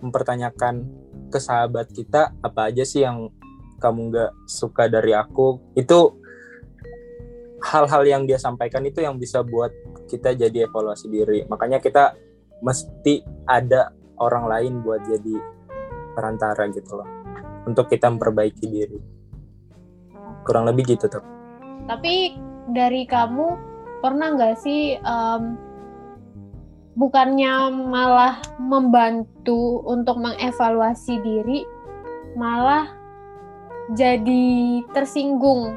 mempertanyakan 0.00 0.88
ke 1.28 1.38
sahabat 1.42 1.92
kita 1.92 2.32
apa 2.40 2.72
aja 2.72 2.86
sih 2.86 3.04
yang 3.04 3.28
kamu 3.80 4.12
nggak 4.12 4.32
suka 4.46 4.86
dari 4.86 5.16
aku. 5.16 5.60
Itu 5.74 6.20
hal-hal 7.60 8.02
yang 8.08 8.22
dia 8.24 8.40
sampaikan 8.40 8.84
itu 8.84 9.04
yang 9.04 9.20
bisa 9.20 9.44
buat 9.44 9.72
kita 10.10 10.34
jadi 10.34 10.66
evaluasi 10.66 11.06
diri. 11.06 11.46
Makanya 11.46 11.78
kita 11.78 12.18
mesti 12.58 13.22
ada 13.46 13.94
orang 14.18 14.50
lain 14.50 14.72
buat 14.82 15.06
jadi 15.06 15.38
perantara 16.18 16.66
gitu 16.74 16.98
loh. 16.98 17.08
Untuk 17.70 17.86
kita 17.86 18.10
memperbaiki 18.10 18.66
diri. 18.66 18.98
Kurang 20.42 20.66
lebih 20.66 20.98
gitu 20.98 21.06
tuh 21.06 21.40
tapi 21.90 22.38
dari 22.70 23.02
kamu 23.02 23.58
pernah 23.98 24.38
nggak 24.38 24.56
sih 24.62 24.94
um, 25.02 25.58
bukannya 26.94 27.74
malah 27.74 28.38
membantu 28.62 29.82
untuk 29.82 30.22
mengevaluasi 30.22 31.18
diri 31.18 31.66
malah 32.38 32.86
jadi 33.98 34.86
tersinggung 34.94 35.74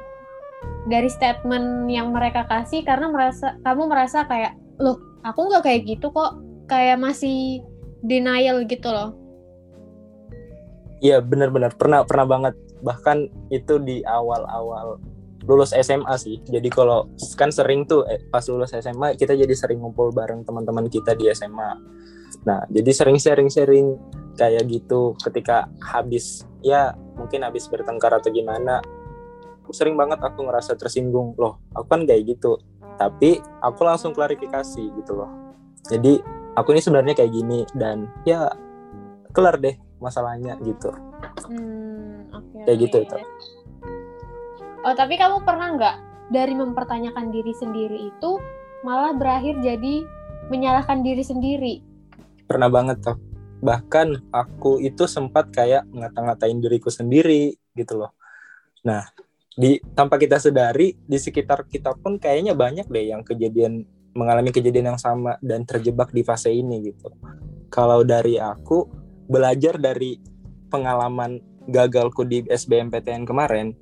dari 0.88 1.08
statement 1.08 1.88
yang 1.88 2.12
mereka 2.12 2.44
kasih 2.48 2.84
karena 2.84 3.08
merasa 3.08 3.56
kamu 3.64 3.88
merasa 3.88 4.28
kayak 4.28 4.56
loh 4.80 5.00
aku 5.24 5.48
nggak 5.48 5.64
kayak 5.64 5.82
gitu 5.88 6.12
kok. 6.12 6.40
Kayak 6.68 7.04
masih 7.04 7.62
denial 8.04 8.64
gitu 8.68 8.88
loh. 8.88 9.16
Iya 11.04 11.20
benar-benar. 11.20 11.76
Pernah 11.76 12.08
pernah 12.08 12.28
banget. 12.28 12.56
Bahkan 12.84 13.52
itu 13.52 13.80
di 13.84 14.00
awal-awal 14.08 15.00
lulus 15.44 15.76
SMA 15.76 16.16
sih. 16.16 16.40
Jadi 16.48 16.72
kalau 16.72 17.12
kan 17.36 17.52
sering 17.52 17.84
tuh 17.84 18.08
eh, 18.08 18.20
pas 18.32 18.44
lulus 18.48 18.72
SMA 18.72 19.20
kita 19.20 19.36
jadi 19.36 19.52
sering 19.52 19.84
ngumpul 19.84 20.16
bareng 20.16 20.48
teman-teman 20.48 20.88
kita 20.88 21.16
di 21.20 21.28
SMA 21.36 21.76
nah 22.42 22.66
jadi 22.74 22.90
sering 22.90 23.22
sharing 23.22 23.50
sharing 23.54 23.88
kayak 24.34 24.66
gitu 24.66 25.14
ketika 25.22 25.70
habis 25.80 26.50
ya 26.66 26.98
mungkin 27.14 27.46
habis 27.46 27.70
bertengkar 27.70 28.10
atau 28.10 28.34
gimana 28.34 28.82
sering 29.72 29.96
banget 29.96 30.20
aku 30.20 30.44
ngerasa 30.44 30.76
tersinggung. 30.76 31.38
Loh 31.40 31.64
aku 31.72 31.88
kan 31.88 32.04
kayak 32.04 32.36
gitu. 32.36 32.60
Tapi 33.00 33.40
aku 33.64 33.82
langsung 33.88 34.12
klarifikasi 34.12 34.84
gitu 34.84 35.14
loh. 35.16 35.32
Jadi 35.88 36.20
aku 36.58 36.76
ini 36.76 36.82
sebenarnya 36.84 37.16
kayak 37.16 37.32
gini 37.32 37.64
dan 37.78 38.10
ya 38.28 38.52
kelar 39.32 39.58
deh 39.62 39.78
masalahnya 40.04 40.60
gitu. 40.62 40.92
Hmm, 41.48 42.30
okay, 42.36 42.62
kayak 42.68 42.80
gitu 42.90 42.98
itu 43.08 43.18
oh 44.84 44.94
tapi 44.94 45.16
kamu 45.16 45.42
pernah 45.48 45.74
nggak 45.74 45.96
dari 46.30 46.54
mempertanyakan 46.54 47.32
diri 47.32 47.54
sendiri 47.56 48.12
itu 48.12 48.32
malah 48.84 49.16
berakhir 49.16 49.60
jadi 49.64 50.04
menyalahkan 50.52 51.02
diri 51.02 51.24
sendiri? 51.24 51.74
Pernah 52.46 52.68
banget 52.68 53.00
tuh 53.00 53.18
bahkan 53.64 54.20
aku 54.36 54.84
itu 54.84 55.08
sempat 55.08 55.48
kayak 55.56 55.88
ngata-ngatain 55.88 56.60
diriku 56.60 56.92
sendiri 56.92 57.56
gitu 57.80 58.04
loh. 58.04 58.12
Nah 58.84 59.08
di 59.54 59.78
tanpa 59.94 60.18
kita 60.18 60.42
sedari 60.42 60.98
di 60.98 61.18
sekitar 61.18 61.70
kita 61.70 61.94
pun 61.98 62.18
kayaknya 62.18 62.58
banyak 62.58 62.90
deh 62.90 63.14
yang 63.14 63.22
kejadian 63.22 63.86
mengalami 64.14 64.54
kejadian 64.54 64.94
yang 64.94 65.00
sama 65.02 65.38
dan 65.42 65.66
terjebak 65.66 66.14
di 66.14 66.22
fase 66.22 66.54
ini 66.54 66.82
gitu. 66.86 67.10
Kalau 67.74 68.06
dari 68.06 68.38
aku 68.38 68.86
belajar 69.26 69.82
dari 69.82 70.18
pengalaman 70.70 71.42
gagalku 71.70 72.26
di 72.28 72.44
SBMPTN 72.46 73.24
kemarin 73.24 73.74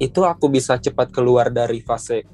itu 0.00 0.24
aku 0.24 0.48
bisa 0.48 0.80
cepat 0.80 1.12
keluar 1.12 1.52
dari 1.52 1.80
fase 1.84 2.24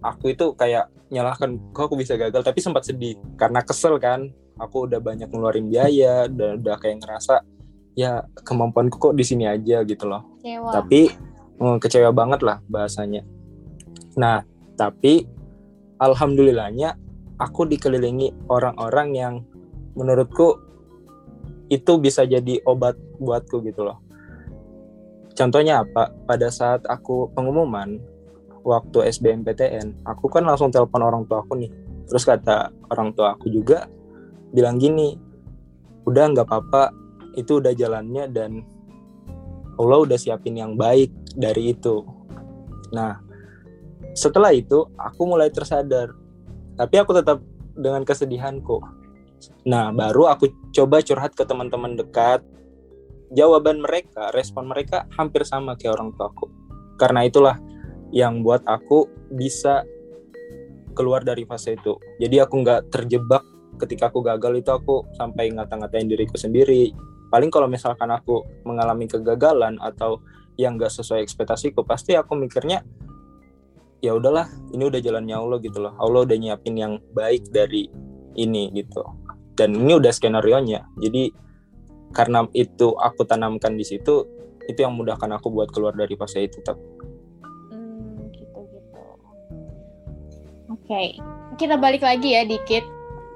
aku 0.00 0.32
itu 0.32 0.56
kayak 0.56 0.88
nyalahkan 1.12 1.60
kok 1.72 1.92
aku 1.92 2.00
bisa 2.00 2.16
gagal 2.16 2.40
tapi 2.40 2.60
sempat 2.64 2.88
sedih 2.88 3.16
karena 3.36 3.60
kesel 3.60 4.00
kan 4.00 4.32
aku 4.56 4.88
udah 4.88 5.00
banyak 5.00 5.28
ngeluarin 5.28 5.68
biaya 5.68 6.28
dan 6.28 6.60
udah 6.64 6.76
kayak 6.80 7.04
ngerasa 7.04 7.44
ya 7.96 8.24
kemampuanku 8.44 8.96
kok 8.96 9.14
di 9.16 9.24
sini 9.24 9.44
aja 9.44 9.84
gitu 9.84 10.08
loh 10.08 10.40
Kecewa. 10.40 10.70
tapi 10.72 11.12
kecewa 11.60 12.10
banget 12.16 12.40
lah 12.40 12.64
bahasanya. 12.72 13.20
Nah 14.16 14.40
tapi 14.80 15.28
alhamdulillahnya 16.00 16.96
aku 17.36 17.68
dikelilingi 17.68 18.48
orang-orang 18.48 19.08
yang 19.12 19.34
menurutku 19.92 20.56
itu 21.68 22.00
bisa 22.00 22.24
jadi 22.24 22.64
obat 22.64 22.96
buatku 23.20 23.60
gitu 23.62 23.84
loh. 23.84 24.00
Contohnya 25.36 25.84
apa? 25.84 26.10
Pada 26.26 26.48
saat 26.48 26.82
aku 26.88 27.30
pengumuman 27.36 28.00
waktu 28.64 29.08
SBMPTN 29.08 30.04
aku 30.04 30.28
kan 30.28 30.44
langsung 30.44 30.72
telepon 30.72 31.04
orang 31.04 31.22
tua 31.28 31.44
aku 31.44 31.60
nih. 31.60 31.70
Terus 32.08 32.24
kata 32.26 32.72
orang 32.90 33.12
tua 33.12 33.36
aku 33.36 33.52
juga 33.52 33.86
bilang 34.50 34.80
gini 34.80 35.14
udah 36.08 36.24
nggak 36.32 36.48
apa-apa. 36.48 36.92
Itu 37.36 37.62
udah 37.62 37.76
jalannya 37.76 38.26
dan 38.32 38.64
Allah 39.78 39.98
udah 40.02 40.18
siapin 40.18 40.58
yang 40.58 40.74
baik 40.74 41.08
dari 41.34 41.74
itu. 41.74 42.02
Nah 42.94 43.18
setelah 44.14 44.50
itu 44.54 44.86
aku 44.98 45.22
mulai 45.26 45.50
tersadar. 45.50 46.14
Tapi 46.74 46.94
aku 46.96 47.12
tetap 47.12 47.44
dengan 47.76 48.02
kesedihanku. 48.02 48.80
Nah 49.68 49.92
baru 49.92 50.32
aku 50.32 50.50
coba 50.72 51.02
curhat 51.04 51.36
ke 51.36 51.44
teman-teman 51.44 51.98
dekat. 51.98 52.42
Jawaban 53.30 53.78
mereka 53.78 54.34
respon 54.34 54.66
mereka 54.66 55.06
hampir 55.14 55.46
sama 55.46 55.78
kayak 55.78 55.94
orang 55.94 56.10
tuaku 56.18 56.50
karena 57.00 57.24
itulah 57.24 57.56
yang 58.12 58.44
buat 58.44 58.60
aku 58.68 59.08
bisa 59.32 59.88
keluar 60.92 61.24
dari 61.24 61.48
fase 61.48 61.80
itu. 61.80 61.96
Jadi 62.20 62.36
aku 62.44 62.60
nggak 62.60 62.92
terjebak 62.92 63.40
ketika 63.80 64.12
aku 64.12 64.20
gagal 64.20 64.60
itu 64.60 64.68
aku 64.68 65.08
sampai 65.16 65.48
ngata-ngatain 65.56 66.04
diriku 66.04 66.36
sendiri. 66.36 66.92
Paling 67.32 67.48
kalau 67.48 67.70
misalkan 67.70 68.12
aku 68.12 68.44
mengalami 68.68 69.08
kegagalan 69.08 69.80
atau 69.80 70.20
yang 70.60 70.76
gak 70.76 70.92
sesuai 70.92 71.24
ekspektasiku 71.24 71.80
pasti 71.88 72.12
aku 72.12 72.36
mikirnya 72.36 72.84
ya 74.04 74.12
udahlah 74.16 74.48
ini 74.72 74.88
udah 74.88 75.00
jalannya 75.00 75.36
Allah 75.36 75.58
gitu 75.60 75.78
loh 75.80 75.96
Allah 75.96 76.28
udah 76.28 76.36
nyiapin 76.36 76.76
yang 76.76 76.92
baik 77.16 77.48
dari 77.48 77.88
ini 78.36 78.68
gitu 78.76 79.04
dan 79.56 79.76
ini 79.76 79.96
udah 79.96 80.12
skenario 80.12 80.60
nya 80.60 80.84
jadi 81.00 81.32
karena 82.10 82.44
itu 82.56 82.96
aku 82.96 83.24
tanamkan 83.24 83.76
di 83.76 83.84
situ 83.84 84.26
itu 84.68 84.78
yang 84.80 84.94
mudahkan 84.94 85.30
aku 85.36 85.52
buat 85.52 85.72
keluar 85.72 85.96
dari 85.96 86.14
fase 86.14 86.44
itu 86.44 86.60
tapi 86.60 86.80
Hmm, 87.70 88.30
gitu 88.34 88.60
gitu. 88.70 88.98
Oke, 90.70 91.18
kita 91.58 91.78
balik 91.78 92.02
lagi 92.02 92.34
ya 92.34 92.42
dikit. 92.42 92.82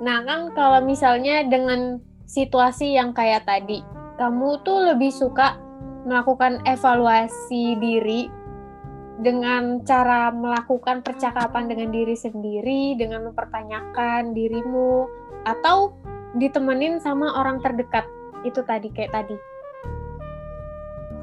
Nah 0.02 0.22
kan 0.26 0.50
kalau 0.54 0.82
misalnya 0.82 1.46
dengan 1.46 2.02
situasi 2.26 2.98
yang 2.98 3.14
kayak 3.14 3.46
tadi, 3.46 3.82
kamu 4.18 4.62
tuh 4.66 4.94
lebih 4.94 5.10
suka 5.14 5.58
melakukan 6.04 6.60
evaluasi 6.68 7.76
diri 7.80 8.28
dengan 9.18 9.80
cara 9.86 10.28
melakukan 10.30 11.00
percakapan 11.00 11.70
dengan 11.70 11.88
diri 11.90 12.12
sendiri, 12.12 12.98
dengan 12.98 13.30
mempertanyakan 13.30 14.36
dirimu, 14.36 15.08
atau 15.48 15.96
ditemenin 16.36 17.00
sama 17.00 17.40
orang 17.40 17.58
terdekat. 17.64 18.04
Itu 18.44 18.62
tadi 18.62 18.92
kayak 18.92 19.12
tadi. 19.12 19.36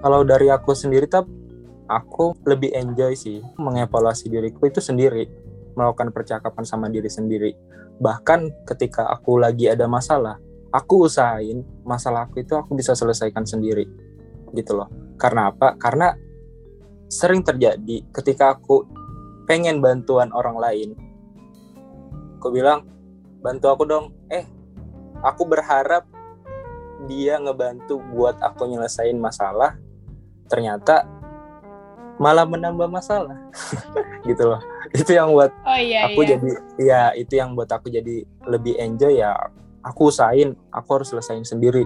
kalau 0.01 0.25
dari 0.25 0.49
aku 0.49 0.73
sendiri 0.73 1.05
tap 1.05 1.29
aku 1.85 2.33
lebih 2.49 2.73
enjoy 2.73 3.13
sih 3.13 3.37
mengevaluasi 3.61 4.33
diriku 4.33 4.65
itu 4.65 4.81
sendiri. 4.81 5.29
Melakukan 5.77 6.09
percakapan 6.09 6.65
sama 6.65 6.89
diri 6.89 7.05
sendiri. 7.05 7.53
Bahkan 8.01 8.65
ketika 8.65 9.05
aku 9.13 9.37
lagi 9.37 9.69
ada 9.69 9.85
masalah 9.85 10.41
aku 10.71 11.05
usahain 11.11 11.61
masalah 11.83 12.25
aku 12.25 12.41
itu 12.41 12.55
aku 12.55 12.73
bisa 12.73 12.95
selesaikan 12.95 13.43
sendiri 13.43 13.85
gitu 14.55 14.79
loh. 14.79 14.89
Karena 15.15 15.51
apa? 15.51 15.75
Karena 15.77 16.13
sering 17.11 17.43
terjadi 17.43 18.07
ketika 18.15 18.55
aku 18.55 18.87
pengen 19.43 19.83
bantuan 19.83 20.31
orang 20.31 20.55
lain 20.55 20.89
aku 22.41 22.49
bilang 22.49 22.89
bantu 23.45 23.69
aku 23.69 23.85
dong. 23.85 24.09
Eh 24.33 24.49
aku 25.21 25.45
berharap 25.45 26.09
dia 27.05 27.37
ngebantu 27.37 28.01
buat 28.09 28.41
aku 28.41 28.65
nyelesain 28.65 29.13
masalah 29.21 29.77
ternyata 30.49 31.05
malah 32.17 32.49
menambah 32.49 32.89
masalah. 32.89 33.37
Gitu 34.27 34.41
loh. 34.41 34.57
Itu 34.89 35.13
yang 35.13 35.37
buat 35.37 35.53
Oh 35.61 35.77
iya 35.77 36.09
aku 36.09 36.25
jadi 36.25 36.49
ya 36.81 37.01
itu 37.13 37.37
yang 37.37 37.53
buat 37.53 37.69
aku 37.69 37.93
jadi 37.93 38.25
lebih 38.49 38.73
enjoy 38.81 39.21
ya. 39.21 39.37
Aku 39.85 40.09
usahain 40.09 40.57
aku 40.73 40.97
harus 40.97 41.13
selesain 41.13 41.45
sendiri 41.45 41.85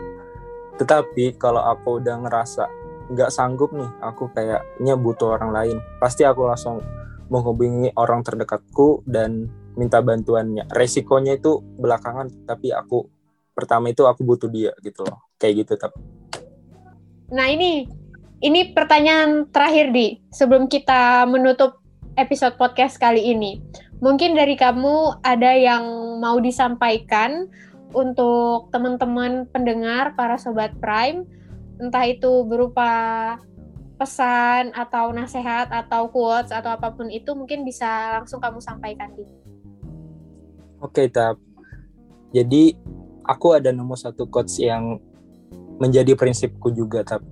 tetapi 0.75 1.39
kalau 1.39 1.63
aku 1.63 2.03
udah 2.03 2.27
ngerasa 2.27 2.67
nggak 3.05 3.29
sanggup 3.29 3.69
nih 3.71 3.87
aku 4.01 4.27
kayaknya 4.33 4.93
butuh 4.97 5.37
orang 5.39 5.51
lain. 5.53 5.77
Pasti 6.01 6.25
aku 6.25 6.49
langsung 6.49 6.81
menghubungi 7.29 7.93
orang 7.97 8.21
terdekatku 8.25 9.05
dan 9.05 9.49
minta 9.77 10.01
bantuannya. 10.01 10.67
Resikonya 10.71 11.37
itu 11.37 11.61
belakangan 11.61 12.45
tapi 12.49 12.73
aku 12.73 13.07
pertama 13.55 13.93
itu 13.93 14.03
aku 14.03 14.25
butuh 14.25 14.49
dia 14.49 14.73
gitu 14.81 15.05
loh. 15.05 15.31
Kayak 15.37 15.65
gitu 15.65 15.73
tapi 15.79 15.99
Nah 17.33 17.49
ini 17.49 17.89
ini 18.45 18.75
pertanyaan 18.75 19.49
terakhir 19.49 19.89
di 19.89 20.21
sebelum 20.29 20.69
kita 20.69 21.25
menutup 21.25 21.81
episode 22.19 22.59
podcast 22.59 22.99
kali 22.99 23.33
ini. 23.33 23.63
Mungkin 24.03 24.35
dari 24.35 24.59
kamu 24.59 25.23
ada 25.23 25.55
yang 25.55 25.83
mau 26.19 26.37
disampaikan 26.37 27.47
untuk 27.95 28.69
teman-teman 28.75 29.47
pendengar 29.47 30.13
para 30.19 30.35
sobat 30.35 30.75
Prime, 30.83 31.23
entah 31.79 32.03
itu 32.03 32.43
berupa 32.43 32.91
pesan 33.95 34.75
atau 34.75 35.15
nasihat 35.15 35.71
atau 35.71 36.11
quotes 36.11 36.51
atau 36.51 36.75
apa 36.75 36.91
pun 36.91 37.07
itu 37.07 37.31
mungkin 37.31 37.63
bisa 37.63 38.19
langsung 38.19 38.43
kamu 38.43 38.59
sampaikan 38.59 39.15
di. 39.15 39.23
Oke, 40.83 41.07
Tap. 41.07 41.39
Jadi 42.35 42.75
aku 43.23 43.55
ada 43.55 43.71
nemu 43.71 43.95
satu 43.95 44.27
quotes 44.27 44.59
yang 44.59 44.99
menjadi 45.79 46.13
prinsipku 46.19 46.75
juga, 46.75 47.07
Tap. 47.07 47.23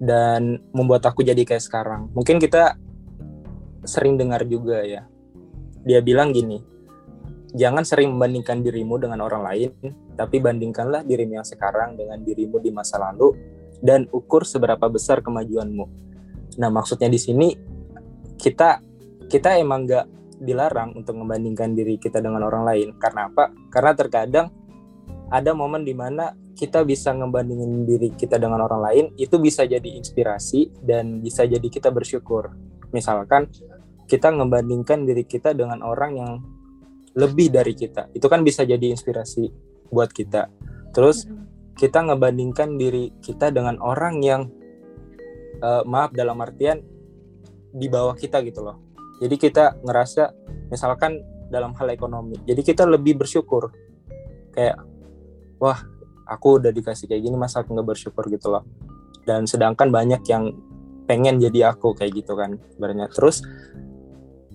Dan 0.00 0.60
membuat 0.76 1.08
aku 1.08 1.24
jadi 1.24 1.40
kayak 1.44 1.64
sekarang. 1.64 2.12
Mungkin 2.12 2.36
kita 2.36 2.76
sering 3.88 4.20
dengar 4.20 4.44
juga 4.44 4.84
ya. 4.84 5.08
Dia 5.88 6.04
bilang 6.04 6.36
gini, 6.36 6.60
jangan 7.54 7.82
sering 7.82 8.14
membandingkan 8.14 8.62
dirimu 8.62 9.00
dengan 9.00 9.24
orang 9.24 9.42
lain, 9.42 9.70
tapi 10.14 10.38
bandingkanlah 10.38 11.02
dirimu 11.02 11.40
yang 11.42 11.46
sekarang 11.46 11.98
dengan 11.98 12.22
dirimu 12.22 12.62
di 12.62 12.70
masa 12.70 13.00
lalu 13.00 13.34
dan 13.80 14.06
ukur 14.12 14.44
seberapa 14.44 14.86
besar 14.86 15.24
kemajuanmu. 15.24 15.84
Nah, 16.60 16.70
maksudnya 16.70 17.08
di 17.08 17.18
sini 17.18 17.48
kita 18.36 18.82
kita 19.30 19.56
emang 19.56 19.86
nggak 19.86 20.06
dilarang 20.40 20.96
untuk 20.96 21.20
membandingkan 21.20 21.76
diri 21.76 22.00
kita 22.00 22.18
dengan 22.18 22.42
orang 22.44 22.64
lain. 22.64 22.88
Karena 22.96 23.28
apa? 23.28 23.52
Karena 23.68 23.92
terkadang 23.92 24.46
ada 25.30 25.50
momen 25.54 25.86
di 25.86 25.94
mana 25.94 26.34
kita 26.58 26.82
bisa 26.82 27.14
ngebandingin 27.14 27.86
diri 27.86 28.10
kita 28.12 28.36
dengan 28.36 28.66
orang 28.66 28.82
lain, 28.82 29.04
itu 29.16 29.38
bisa 29.40 29.64
jadi 29.64 29.86
inspirasi 29.96 30.82
dan 30.82 31.22
bisa 31.22 31.46
jadi 31.46 31.62
kita 31.62 31.88
bersyukur. 31.88 32.52
Misalkan 32.90 33.48
kita 34.10 34.34
ngebandingkan 34.34 35.06
diri 35.06 35.22
kita 35.22 35.54
dengan 35.54 35.80
orang 35.86 36.12
yang 36.18 36.32
lebih 37.18 37.50
dari 37.50 37.74
kita, 37.74 38.10
itu 38.14 38.26
kan 38.30 38.46
bisa 38.46 38.62
jadi 38.62 38.92
inspirasi 38.92 39.50
buat 39.90 40.10
kita. 40.14 40.46
Terus 40.94 41.26
kita 41.74 42.06
ngebandingkan 42.06 42.76
diri 42.76 43.10
kita 43.24 43.50
dengan 43.50 43.80
orang 43.82 44.22
yang 44.22 44.46
eh, 45.58 45.82
maaf 45.86 46.14
dalam 46.14 46.38
artian 46.38 46.84
di 47.70 47.86
bawah 47.86 48.14
kita 48.14 48.42
gitu 48.46 48.62
loh. 48.62 48.78
Jadi 49.20 49.36
kita 49.36 49.78
ngerasa 49.84 50.32
misalkan 50.72 51.20
dalam 51.50 51.74
hal 51.76 51.90
ekonomi. 51.92 52.38
Jadi 52.46 52.62
kita 52.62 52.86
lebih 52.86 53.20
bersyukur. 53.20 53.74
Kayak 54.54 54.80
wah, 55.58 55.78
aku 56.24 56.62
udah 56.62 56.70
dikasih 56.70 57.10
kayak 57.10 57.26
gini 57.26 57.36
masa 57.36 57.60
aku 57.60 57.74
nggak 57.74 57.88
bersyukur 57.90 58.24
gitu 58.30 58.48
loh. 58.48 58.64
Dan 59.26 59.44
sedangkan 59.44 59.92
banyak 59.92 60.22
yang 60.30 60.54
pengen 61.04 61.42
jadi 61.42 61.74
aku 61.74 61.92
kayak 61.92 62.22
gitu 62.22 62.38
kan 62.38 62.56
sebenarnya. 62.74 63.10
Terus 63.10 63.42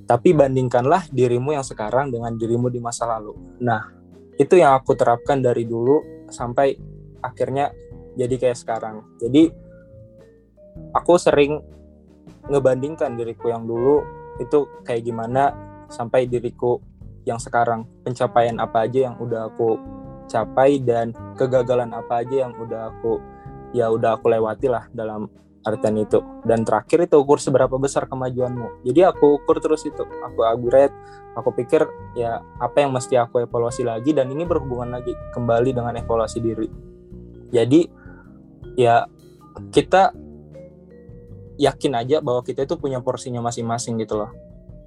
tapi 0.05 0.37
bandingkanlah 0.37 1.09
dirimu 1.09 1.57
yang 1.57 1.65
sekarang 1.65 2.13
dengan 2.13 2.37
dirimu 2.37 2.69
di 2.69 2.77
masa 2.77 3.09
lalu. 3.09 3.33
Nah, 3.61 3.89
itu 4.37 4.61
yang 4.61 4.77
aku 4.77 4.93
terapkan 4.93 5.41
dari 5.41 5.65
dulu 5.65 6.27
sampai 6.29 6.77
akhirnya 7.25 7.73
jadi 8.13 8.35
kayak 8.37 8.57
sekarang. 8.57 9.01
Jadi 9.17 9.49
aku 10.93 11.17
sering 11.17 11.57
ngebandingkan 12.45 13.17
diriku 13.17 13.49
yang 13.49 13.65
dulu 13.65 14.05
itu 14.37 14.69
kayak 14.85 15.01
gimana 15.07 15.55
sampai 15.89 16.29
diriku 16.29 16.77
yang 17.25 17.41
sekarang 17.41 17.89
pencapaian 18.05 18.61
apa 18.61 18.85
aja 18.85 19.09
yang 19.09 19.15
udah 19.17 19.49
aku 19.49 19.81
capai 20.29 20.77
dan 20.81 21.13
kegagalan 21.37 21.89
apa 21.93 22.21
aja 22.21 22.45
yang 22.45 22.53
udah 22.57 22.93
aku 22.93 23.17
ya 23.73 23.89
udah 23.89 24.17
aku 24.17 24.29
lewati 24.29 24.69
lah 24.69 24.85
dalam 24.93 25.25
artian 25.65 25.97
itu. 25.97 26.21
Dan 26.45 26.61
terakhir 26.61 27.09
itu 27.09 27.17
ukur 27.17 27.41
seberapa 27.41 27.73
besar 27.81 28.05
kemajuanmu. 28.05 28.85
Jadi 28.85 29.01
aku 29.01 29.41
ukur 29.41 29.57
terus 29.57 29.83
itu. 29.83 30.05
Aku 30.05 30.45
upgrade 30.45 30.93
aku 31.35 31.51
pikir 31.51 31.83
ya 32.15 32.39
apa 32.63 32.85
yang 32.85 32.95
mesti 32.95 33.19
aku 33.19 33.43
evaluasi 33.43 33.83
lagi 33.83 34.15
dan 34.15 34.31
ini 34.31 34.47
berhubungan 34.47 34.95
lagi 34.95 35.11
kembali 35.35 35.75
dengan 35.75 35.93
evaluasi 35.99 36.39
diri. 36.39 36.69
Jadi 37.51 37.81
ya 38.79 39.03
kita 39.73 40.15
yakin 41.59 41.93
aja 41.95 42.19
bahwa 42.23 42.43
kita 42.43 42.63
itu 42.63 42.79
punya 42.79 43.03
porsinya 43.03 43.43
masing-masing 43.43 43.99
gitu 43.99 44.23
loh. 44.23 44.31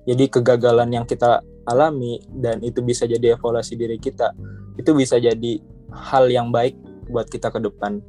Jadi 0.09 0.25
kegagalan 0.33 0.89
yang 0.89 1.05
kita 1.05 1.45
alami 1.69 2.17
dan 2.33 2.65
itu 2.65 2.81
bisa 2.81 3.05
jadi 3.05 3.37
evaluasi 3.37 3.77
diri 3.77 4.01
kita 4.01 4.33
itu 4.81 4.97
bisa 4.97 5.21
jadi 5.21 5.61
hal 5.93 6.33
yang 6.33 6.49
baik 6.49 6.79
buat 7.13 7.29
kita 7.29 7.53
ke 7.53 7.61
depan. 7.61 8.01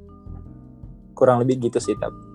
Kurang 1.11 1.43
lebih 1.43 1.67
gitu 1.67 1.83
sih 1.83 1.99
tapi 1.99 2.28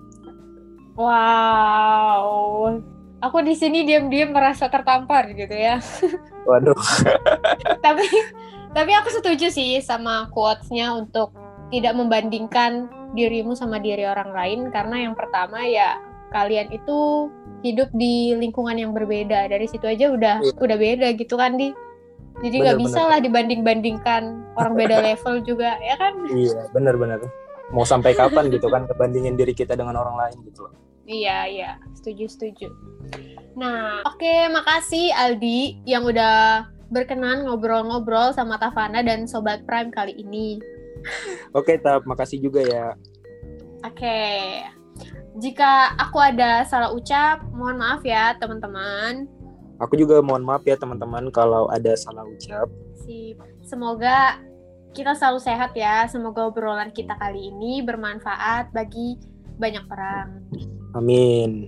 Wow, 0.95 2.79
aku 3.19 3.37
di 3.43 3.51
sini 3.51 3.83
diam-diam 3.83 4.31
merasa 4.31 4.71
tertampar 4.71 5.27
gitu 5.35 5.51
ya. 5.51 5.83
Waduh. 6.47 6.79
tapi 7.85 8.07
tapi 8.71 8.91
aku 8.95 9.11
setuju 9.11 9.51
sih 9.51 9.83
sama 9.83 10.31
quotes-nya 10.31 10.95
untuk 10.95 11.35
tidak 11.67 11.99
membandingkan 11.99 12.87
dirimu 13.11 13.59
sama 13.59 13.83
diri 13.83 14.07
orang 14.07 14.31
lain. 14.31 14.59
Karena 14.71 15.03
yang 15.03 15.19
pertama 15.19 15.67
ya 15.67 15.99
kalian 16.31 16.71
itu 16.71 17.27
hidup 17.59 17.91
di 17.91 18.31
lingkungan 18.39 18.79
yang 18.79 18.95
berbeda. 18.95 19.51
Dari 19.51 19.67
situ 19.67 19.83
aja 19.91 20.15
udah 20.15 20.47
iya. 20.47 20.55
udah 20.55 20.77
beda 20.79 21.07
gitu 21.19 21.35
kan 21.35 21.59
di? 21.59 21.75
Jadi 22.39 22.55
nggak 22.55 22.79
bisa 22.79 23.03
lah 23.03 23.19
dibanding-bandingkan 23.19 24.55
orang 24.55 24.73
beda 24.79 25.03
level 25.11 25.43
juga 25.43 25.75
ya 25.83 25.99
kan? 25.99 26.23
Iya 26.31 26.71
benar-benar 26.71 27.19
mau 27.73 27.83
sampai 27.83 28.13
kapan 28.13 28.47
gitu 28.53 28.69
kan 28.69 28.85
kebandingin 28.85 29.33
diri 29.33 29.51
kita 29.57 29.73
dengan 29.73 29.97
orang 29.97 30.15
lain 30.15 30.37
gitu 30.45 30.69
loh 30.69 30.84
Iya, 31.05 31.37
iya, 31.45 31.71
setuju, 31.93 32.25
setuju. 32.25 32.67
Nah, 33.55 34.01
oke, 34.03 34.19
okay, 34.19 34.49
makasih 34.49 35.13
Aldi 35.13 35.85
yang 35.85 36.03
udah 36.03 36.67
berkenan 36.89 37.45
ngobrol-ngobrol 37.45 38.33
sama 38.33 38.57
Tavana 38.57 39.05
dan 39.05 39.29
Sobat 39.29 39.63
Prime 39.69 39.93
kali 39.93 40.17
ini. 40.17 40.59
Oke, 41.53 41.77
okay, 41.77 41.77
Tap, 41.77 42.03
makasih 42.09 42.41
juga 42.41 42.65
ya. 42.65 42.97
Oke. 43.85 44.01
Okay. 44.01 44.65
Jika 45.35 45.93
aku 45.99 46.17
ada 46.17 46.63
salah 46.65 46.89
ucap, 46.95 47.43
mohon 47.51 47.77
maaf 47.77 48.01
ya, 48.01 48.33
teman-teman. 48.39 49.27
Aku 49.83 49.99
juga 49.99 50.23
mohon 50.23 50.47
maaf 50.47 50.63
ya, 50.63 50.79
teman-teman, 50.79 51.27
kalau 51.29 51.67
ada 51.69 51.93
salah 51.93 52.23
ucap. 52.25 52.71
Sip. 53.03 53.37
Semoga 53.61 54.39
kita 54.95 55.11
selalu 55.13 55.39
sehat 55.43 55.75
ya. 55.75 56.07
Semoga 56.07 56.47
obrolan 56.47 56.89
kita 56.95 57.19
kali 57.19 57.51
ini 57.51 57.83
bermanfaat 57.83 58.71
bagi 58.71 59.19
banyak 59.59 59.83
orang. 59.91 60.27
Amin. 60.95 61.67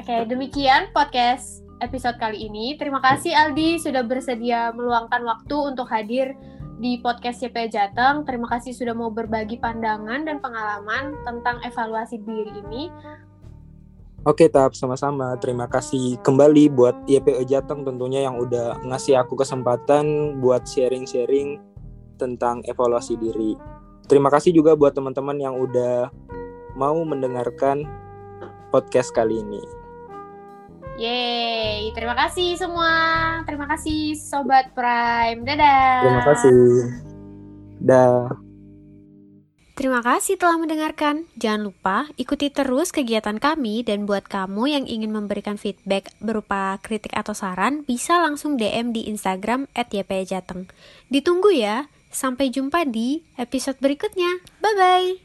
Oke, 0.00 0.24
demikian 0.24 0.88
podcast 0.96 1.60
episode 1.84 2.16
kali 2.16 2.48
ini. 2.48 2.74
Terima 2.80 3.04
kasih 3.04 3.36
Aldi 3.36 3.76
sudah 3.76 4.00
bersedia 4.00 4.72
meluangkan 4.72 5.20
waktu 5.28 5.56
untuk 5.76 5.84
hadir 5.92 6.32
di 6.80 6.98
podcast 7.04 7.44
CP 7.44 7.68
Jateng. 7.70 8.24
Terima 8.24 8.48
kasih 8.48 8.72
sudah 8.72 8.96
mau 8.96 9.12
berbagi 9.12 9.60
pandangan 9.60 10.24
dan 10.24 10.40
pengalaman 10.40 11.14
tentang 11.28 11.60
evaluasi 11.62 12.16
diri 12.24 12.52
ini. 12.64 12.88
Oke, 14.24 14.48
Tap, 14.48 14.72
sama-sama. 14.72 15.36
Terima 15.36 15.68
kasih 15.68 16.16
kembali 16.24 16.72
buat 16.72 16.96
YPE 17.04 17.44
Jateng 17.44 17.84
tentunya 17.84 18.24
yang 18.24 18.40
udah 18.40 18.80
ngasih 18.88 19.20
aku 19.20 19.36
kesempatan 19.36 20.36
buat 20.40 20.64
sharing-sharing 20.64 21.60
tentang 22.16 22.64
evaluasi 22.64 23.20
diri. 23.20 23.52
Terima 24.08 24.32
kasih 24.32 24.56
juga 24.56 24.72
buat 24.72 24.96
teman-teman 24.96 25.36
yang 25.36 25.60
udah 25.60 26.08
mau 26.72 26.96
mendengarkan 27.04 28.03
podcast 28.74 29.14
kali 29.14 29.38
ini. 29.38 29.62
Yeay, 30.98 31.94
terima 31.94 32.18
kasih 32.18 32.58
semua. 32.58 32.94
Terima 33.46 33.70
kasih 33.70 34.18
Sobat 34.18 34.74
Prime. 34.74 35.46
Dadah. 35.46 36.02
Terima 36.02 36.22
kasih. 36.26 36.62
Dah. 37.78 38.26
Terima 39.74 40.06
kasih 40.06 40.38
telah 40.38 40.54
mendengarkan. 40.54 41.26
Jangan 41.34 41.66
lupa 41.66 42.06
ikuti 42.14 42.46
terus 42.46 42.94
kegiatan 42.94 43.42
kami 43.42 43.82
dan 43.82 44.06
buat 44.06 44.22
kamu 44.30 44.70
yang 44.70 44.84
ingin 44.86 45.10
memberikan 45.10 45.58
feedback 45.58 46.14
berupa 46.22 46.78
kritik 46.78 47.10
atau 47.10 47.34
saran 47.34 47.82
bisa 47.82 48.22
langsung 48.22 48.54
DM 48.54 48.94
di 48.94 49.10
Instagram 49.10 49.66
@ypjateng. 49.74 50.70
Ditunggu 51.10 51.50
ya. 51.50 51.90
Sampai 52.14 52.54
jumpa 52.54 52.86
di 52.86 53.26
episode 53.34 53.82
berikutnya. 53.82 54.38
Bye 54.62 54.74
bye. 54.78 55.23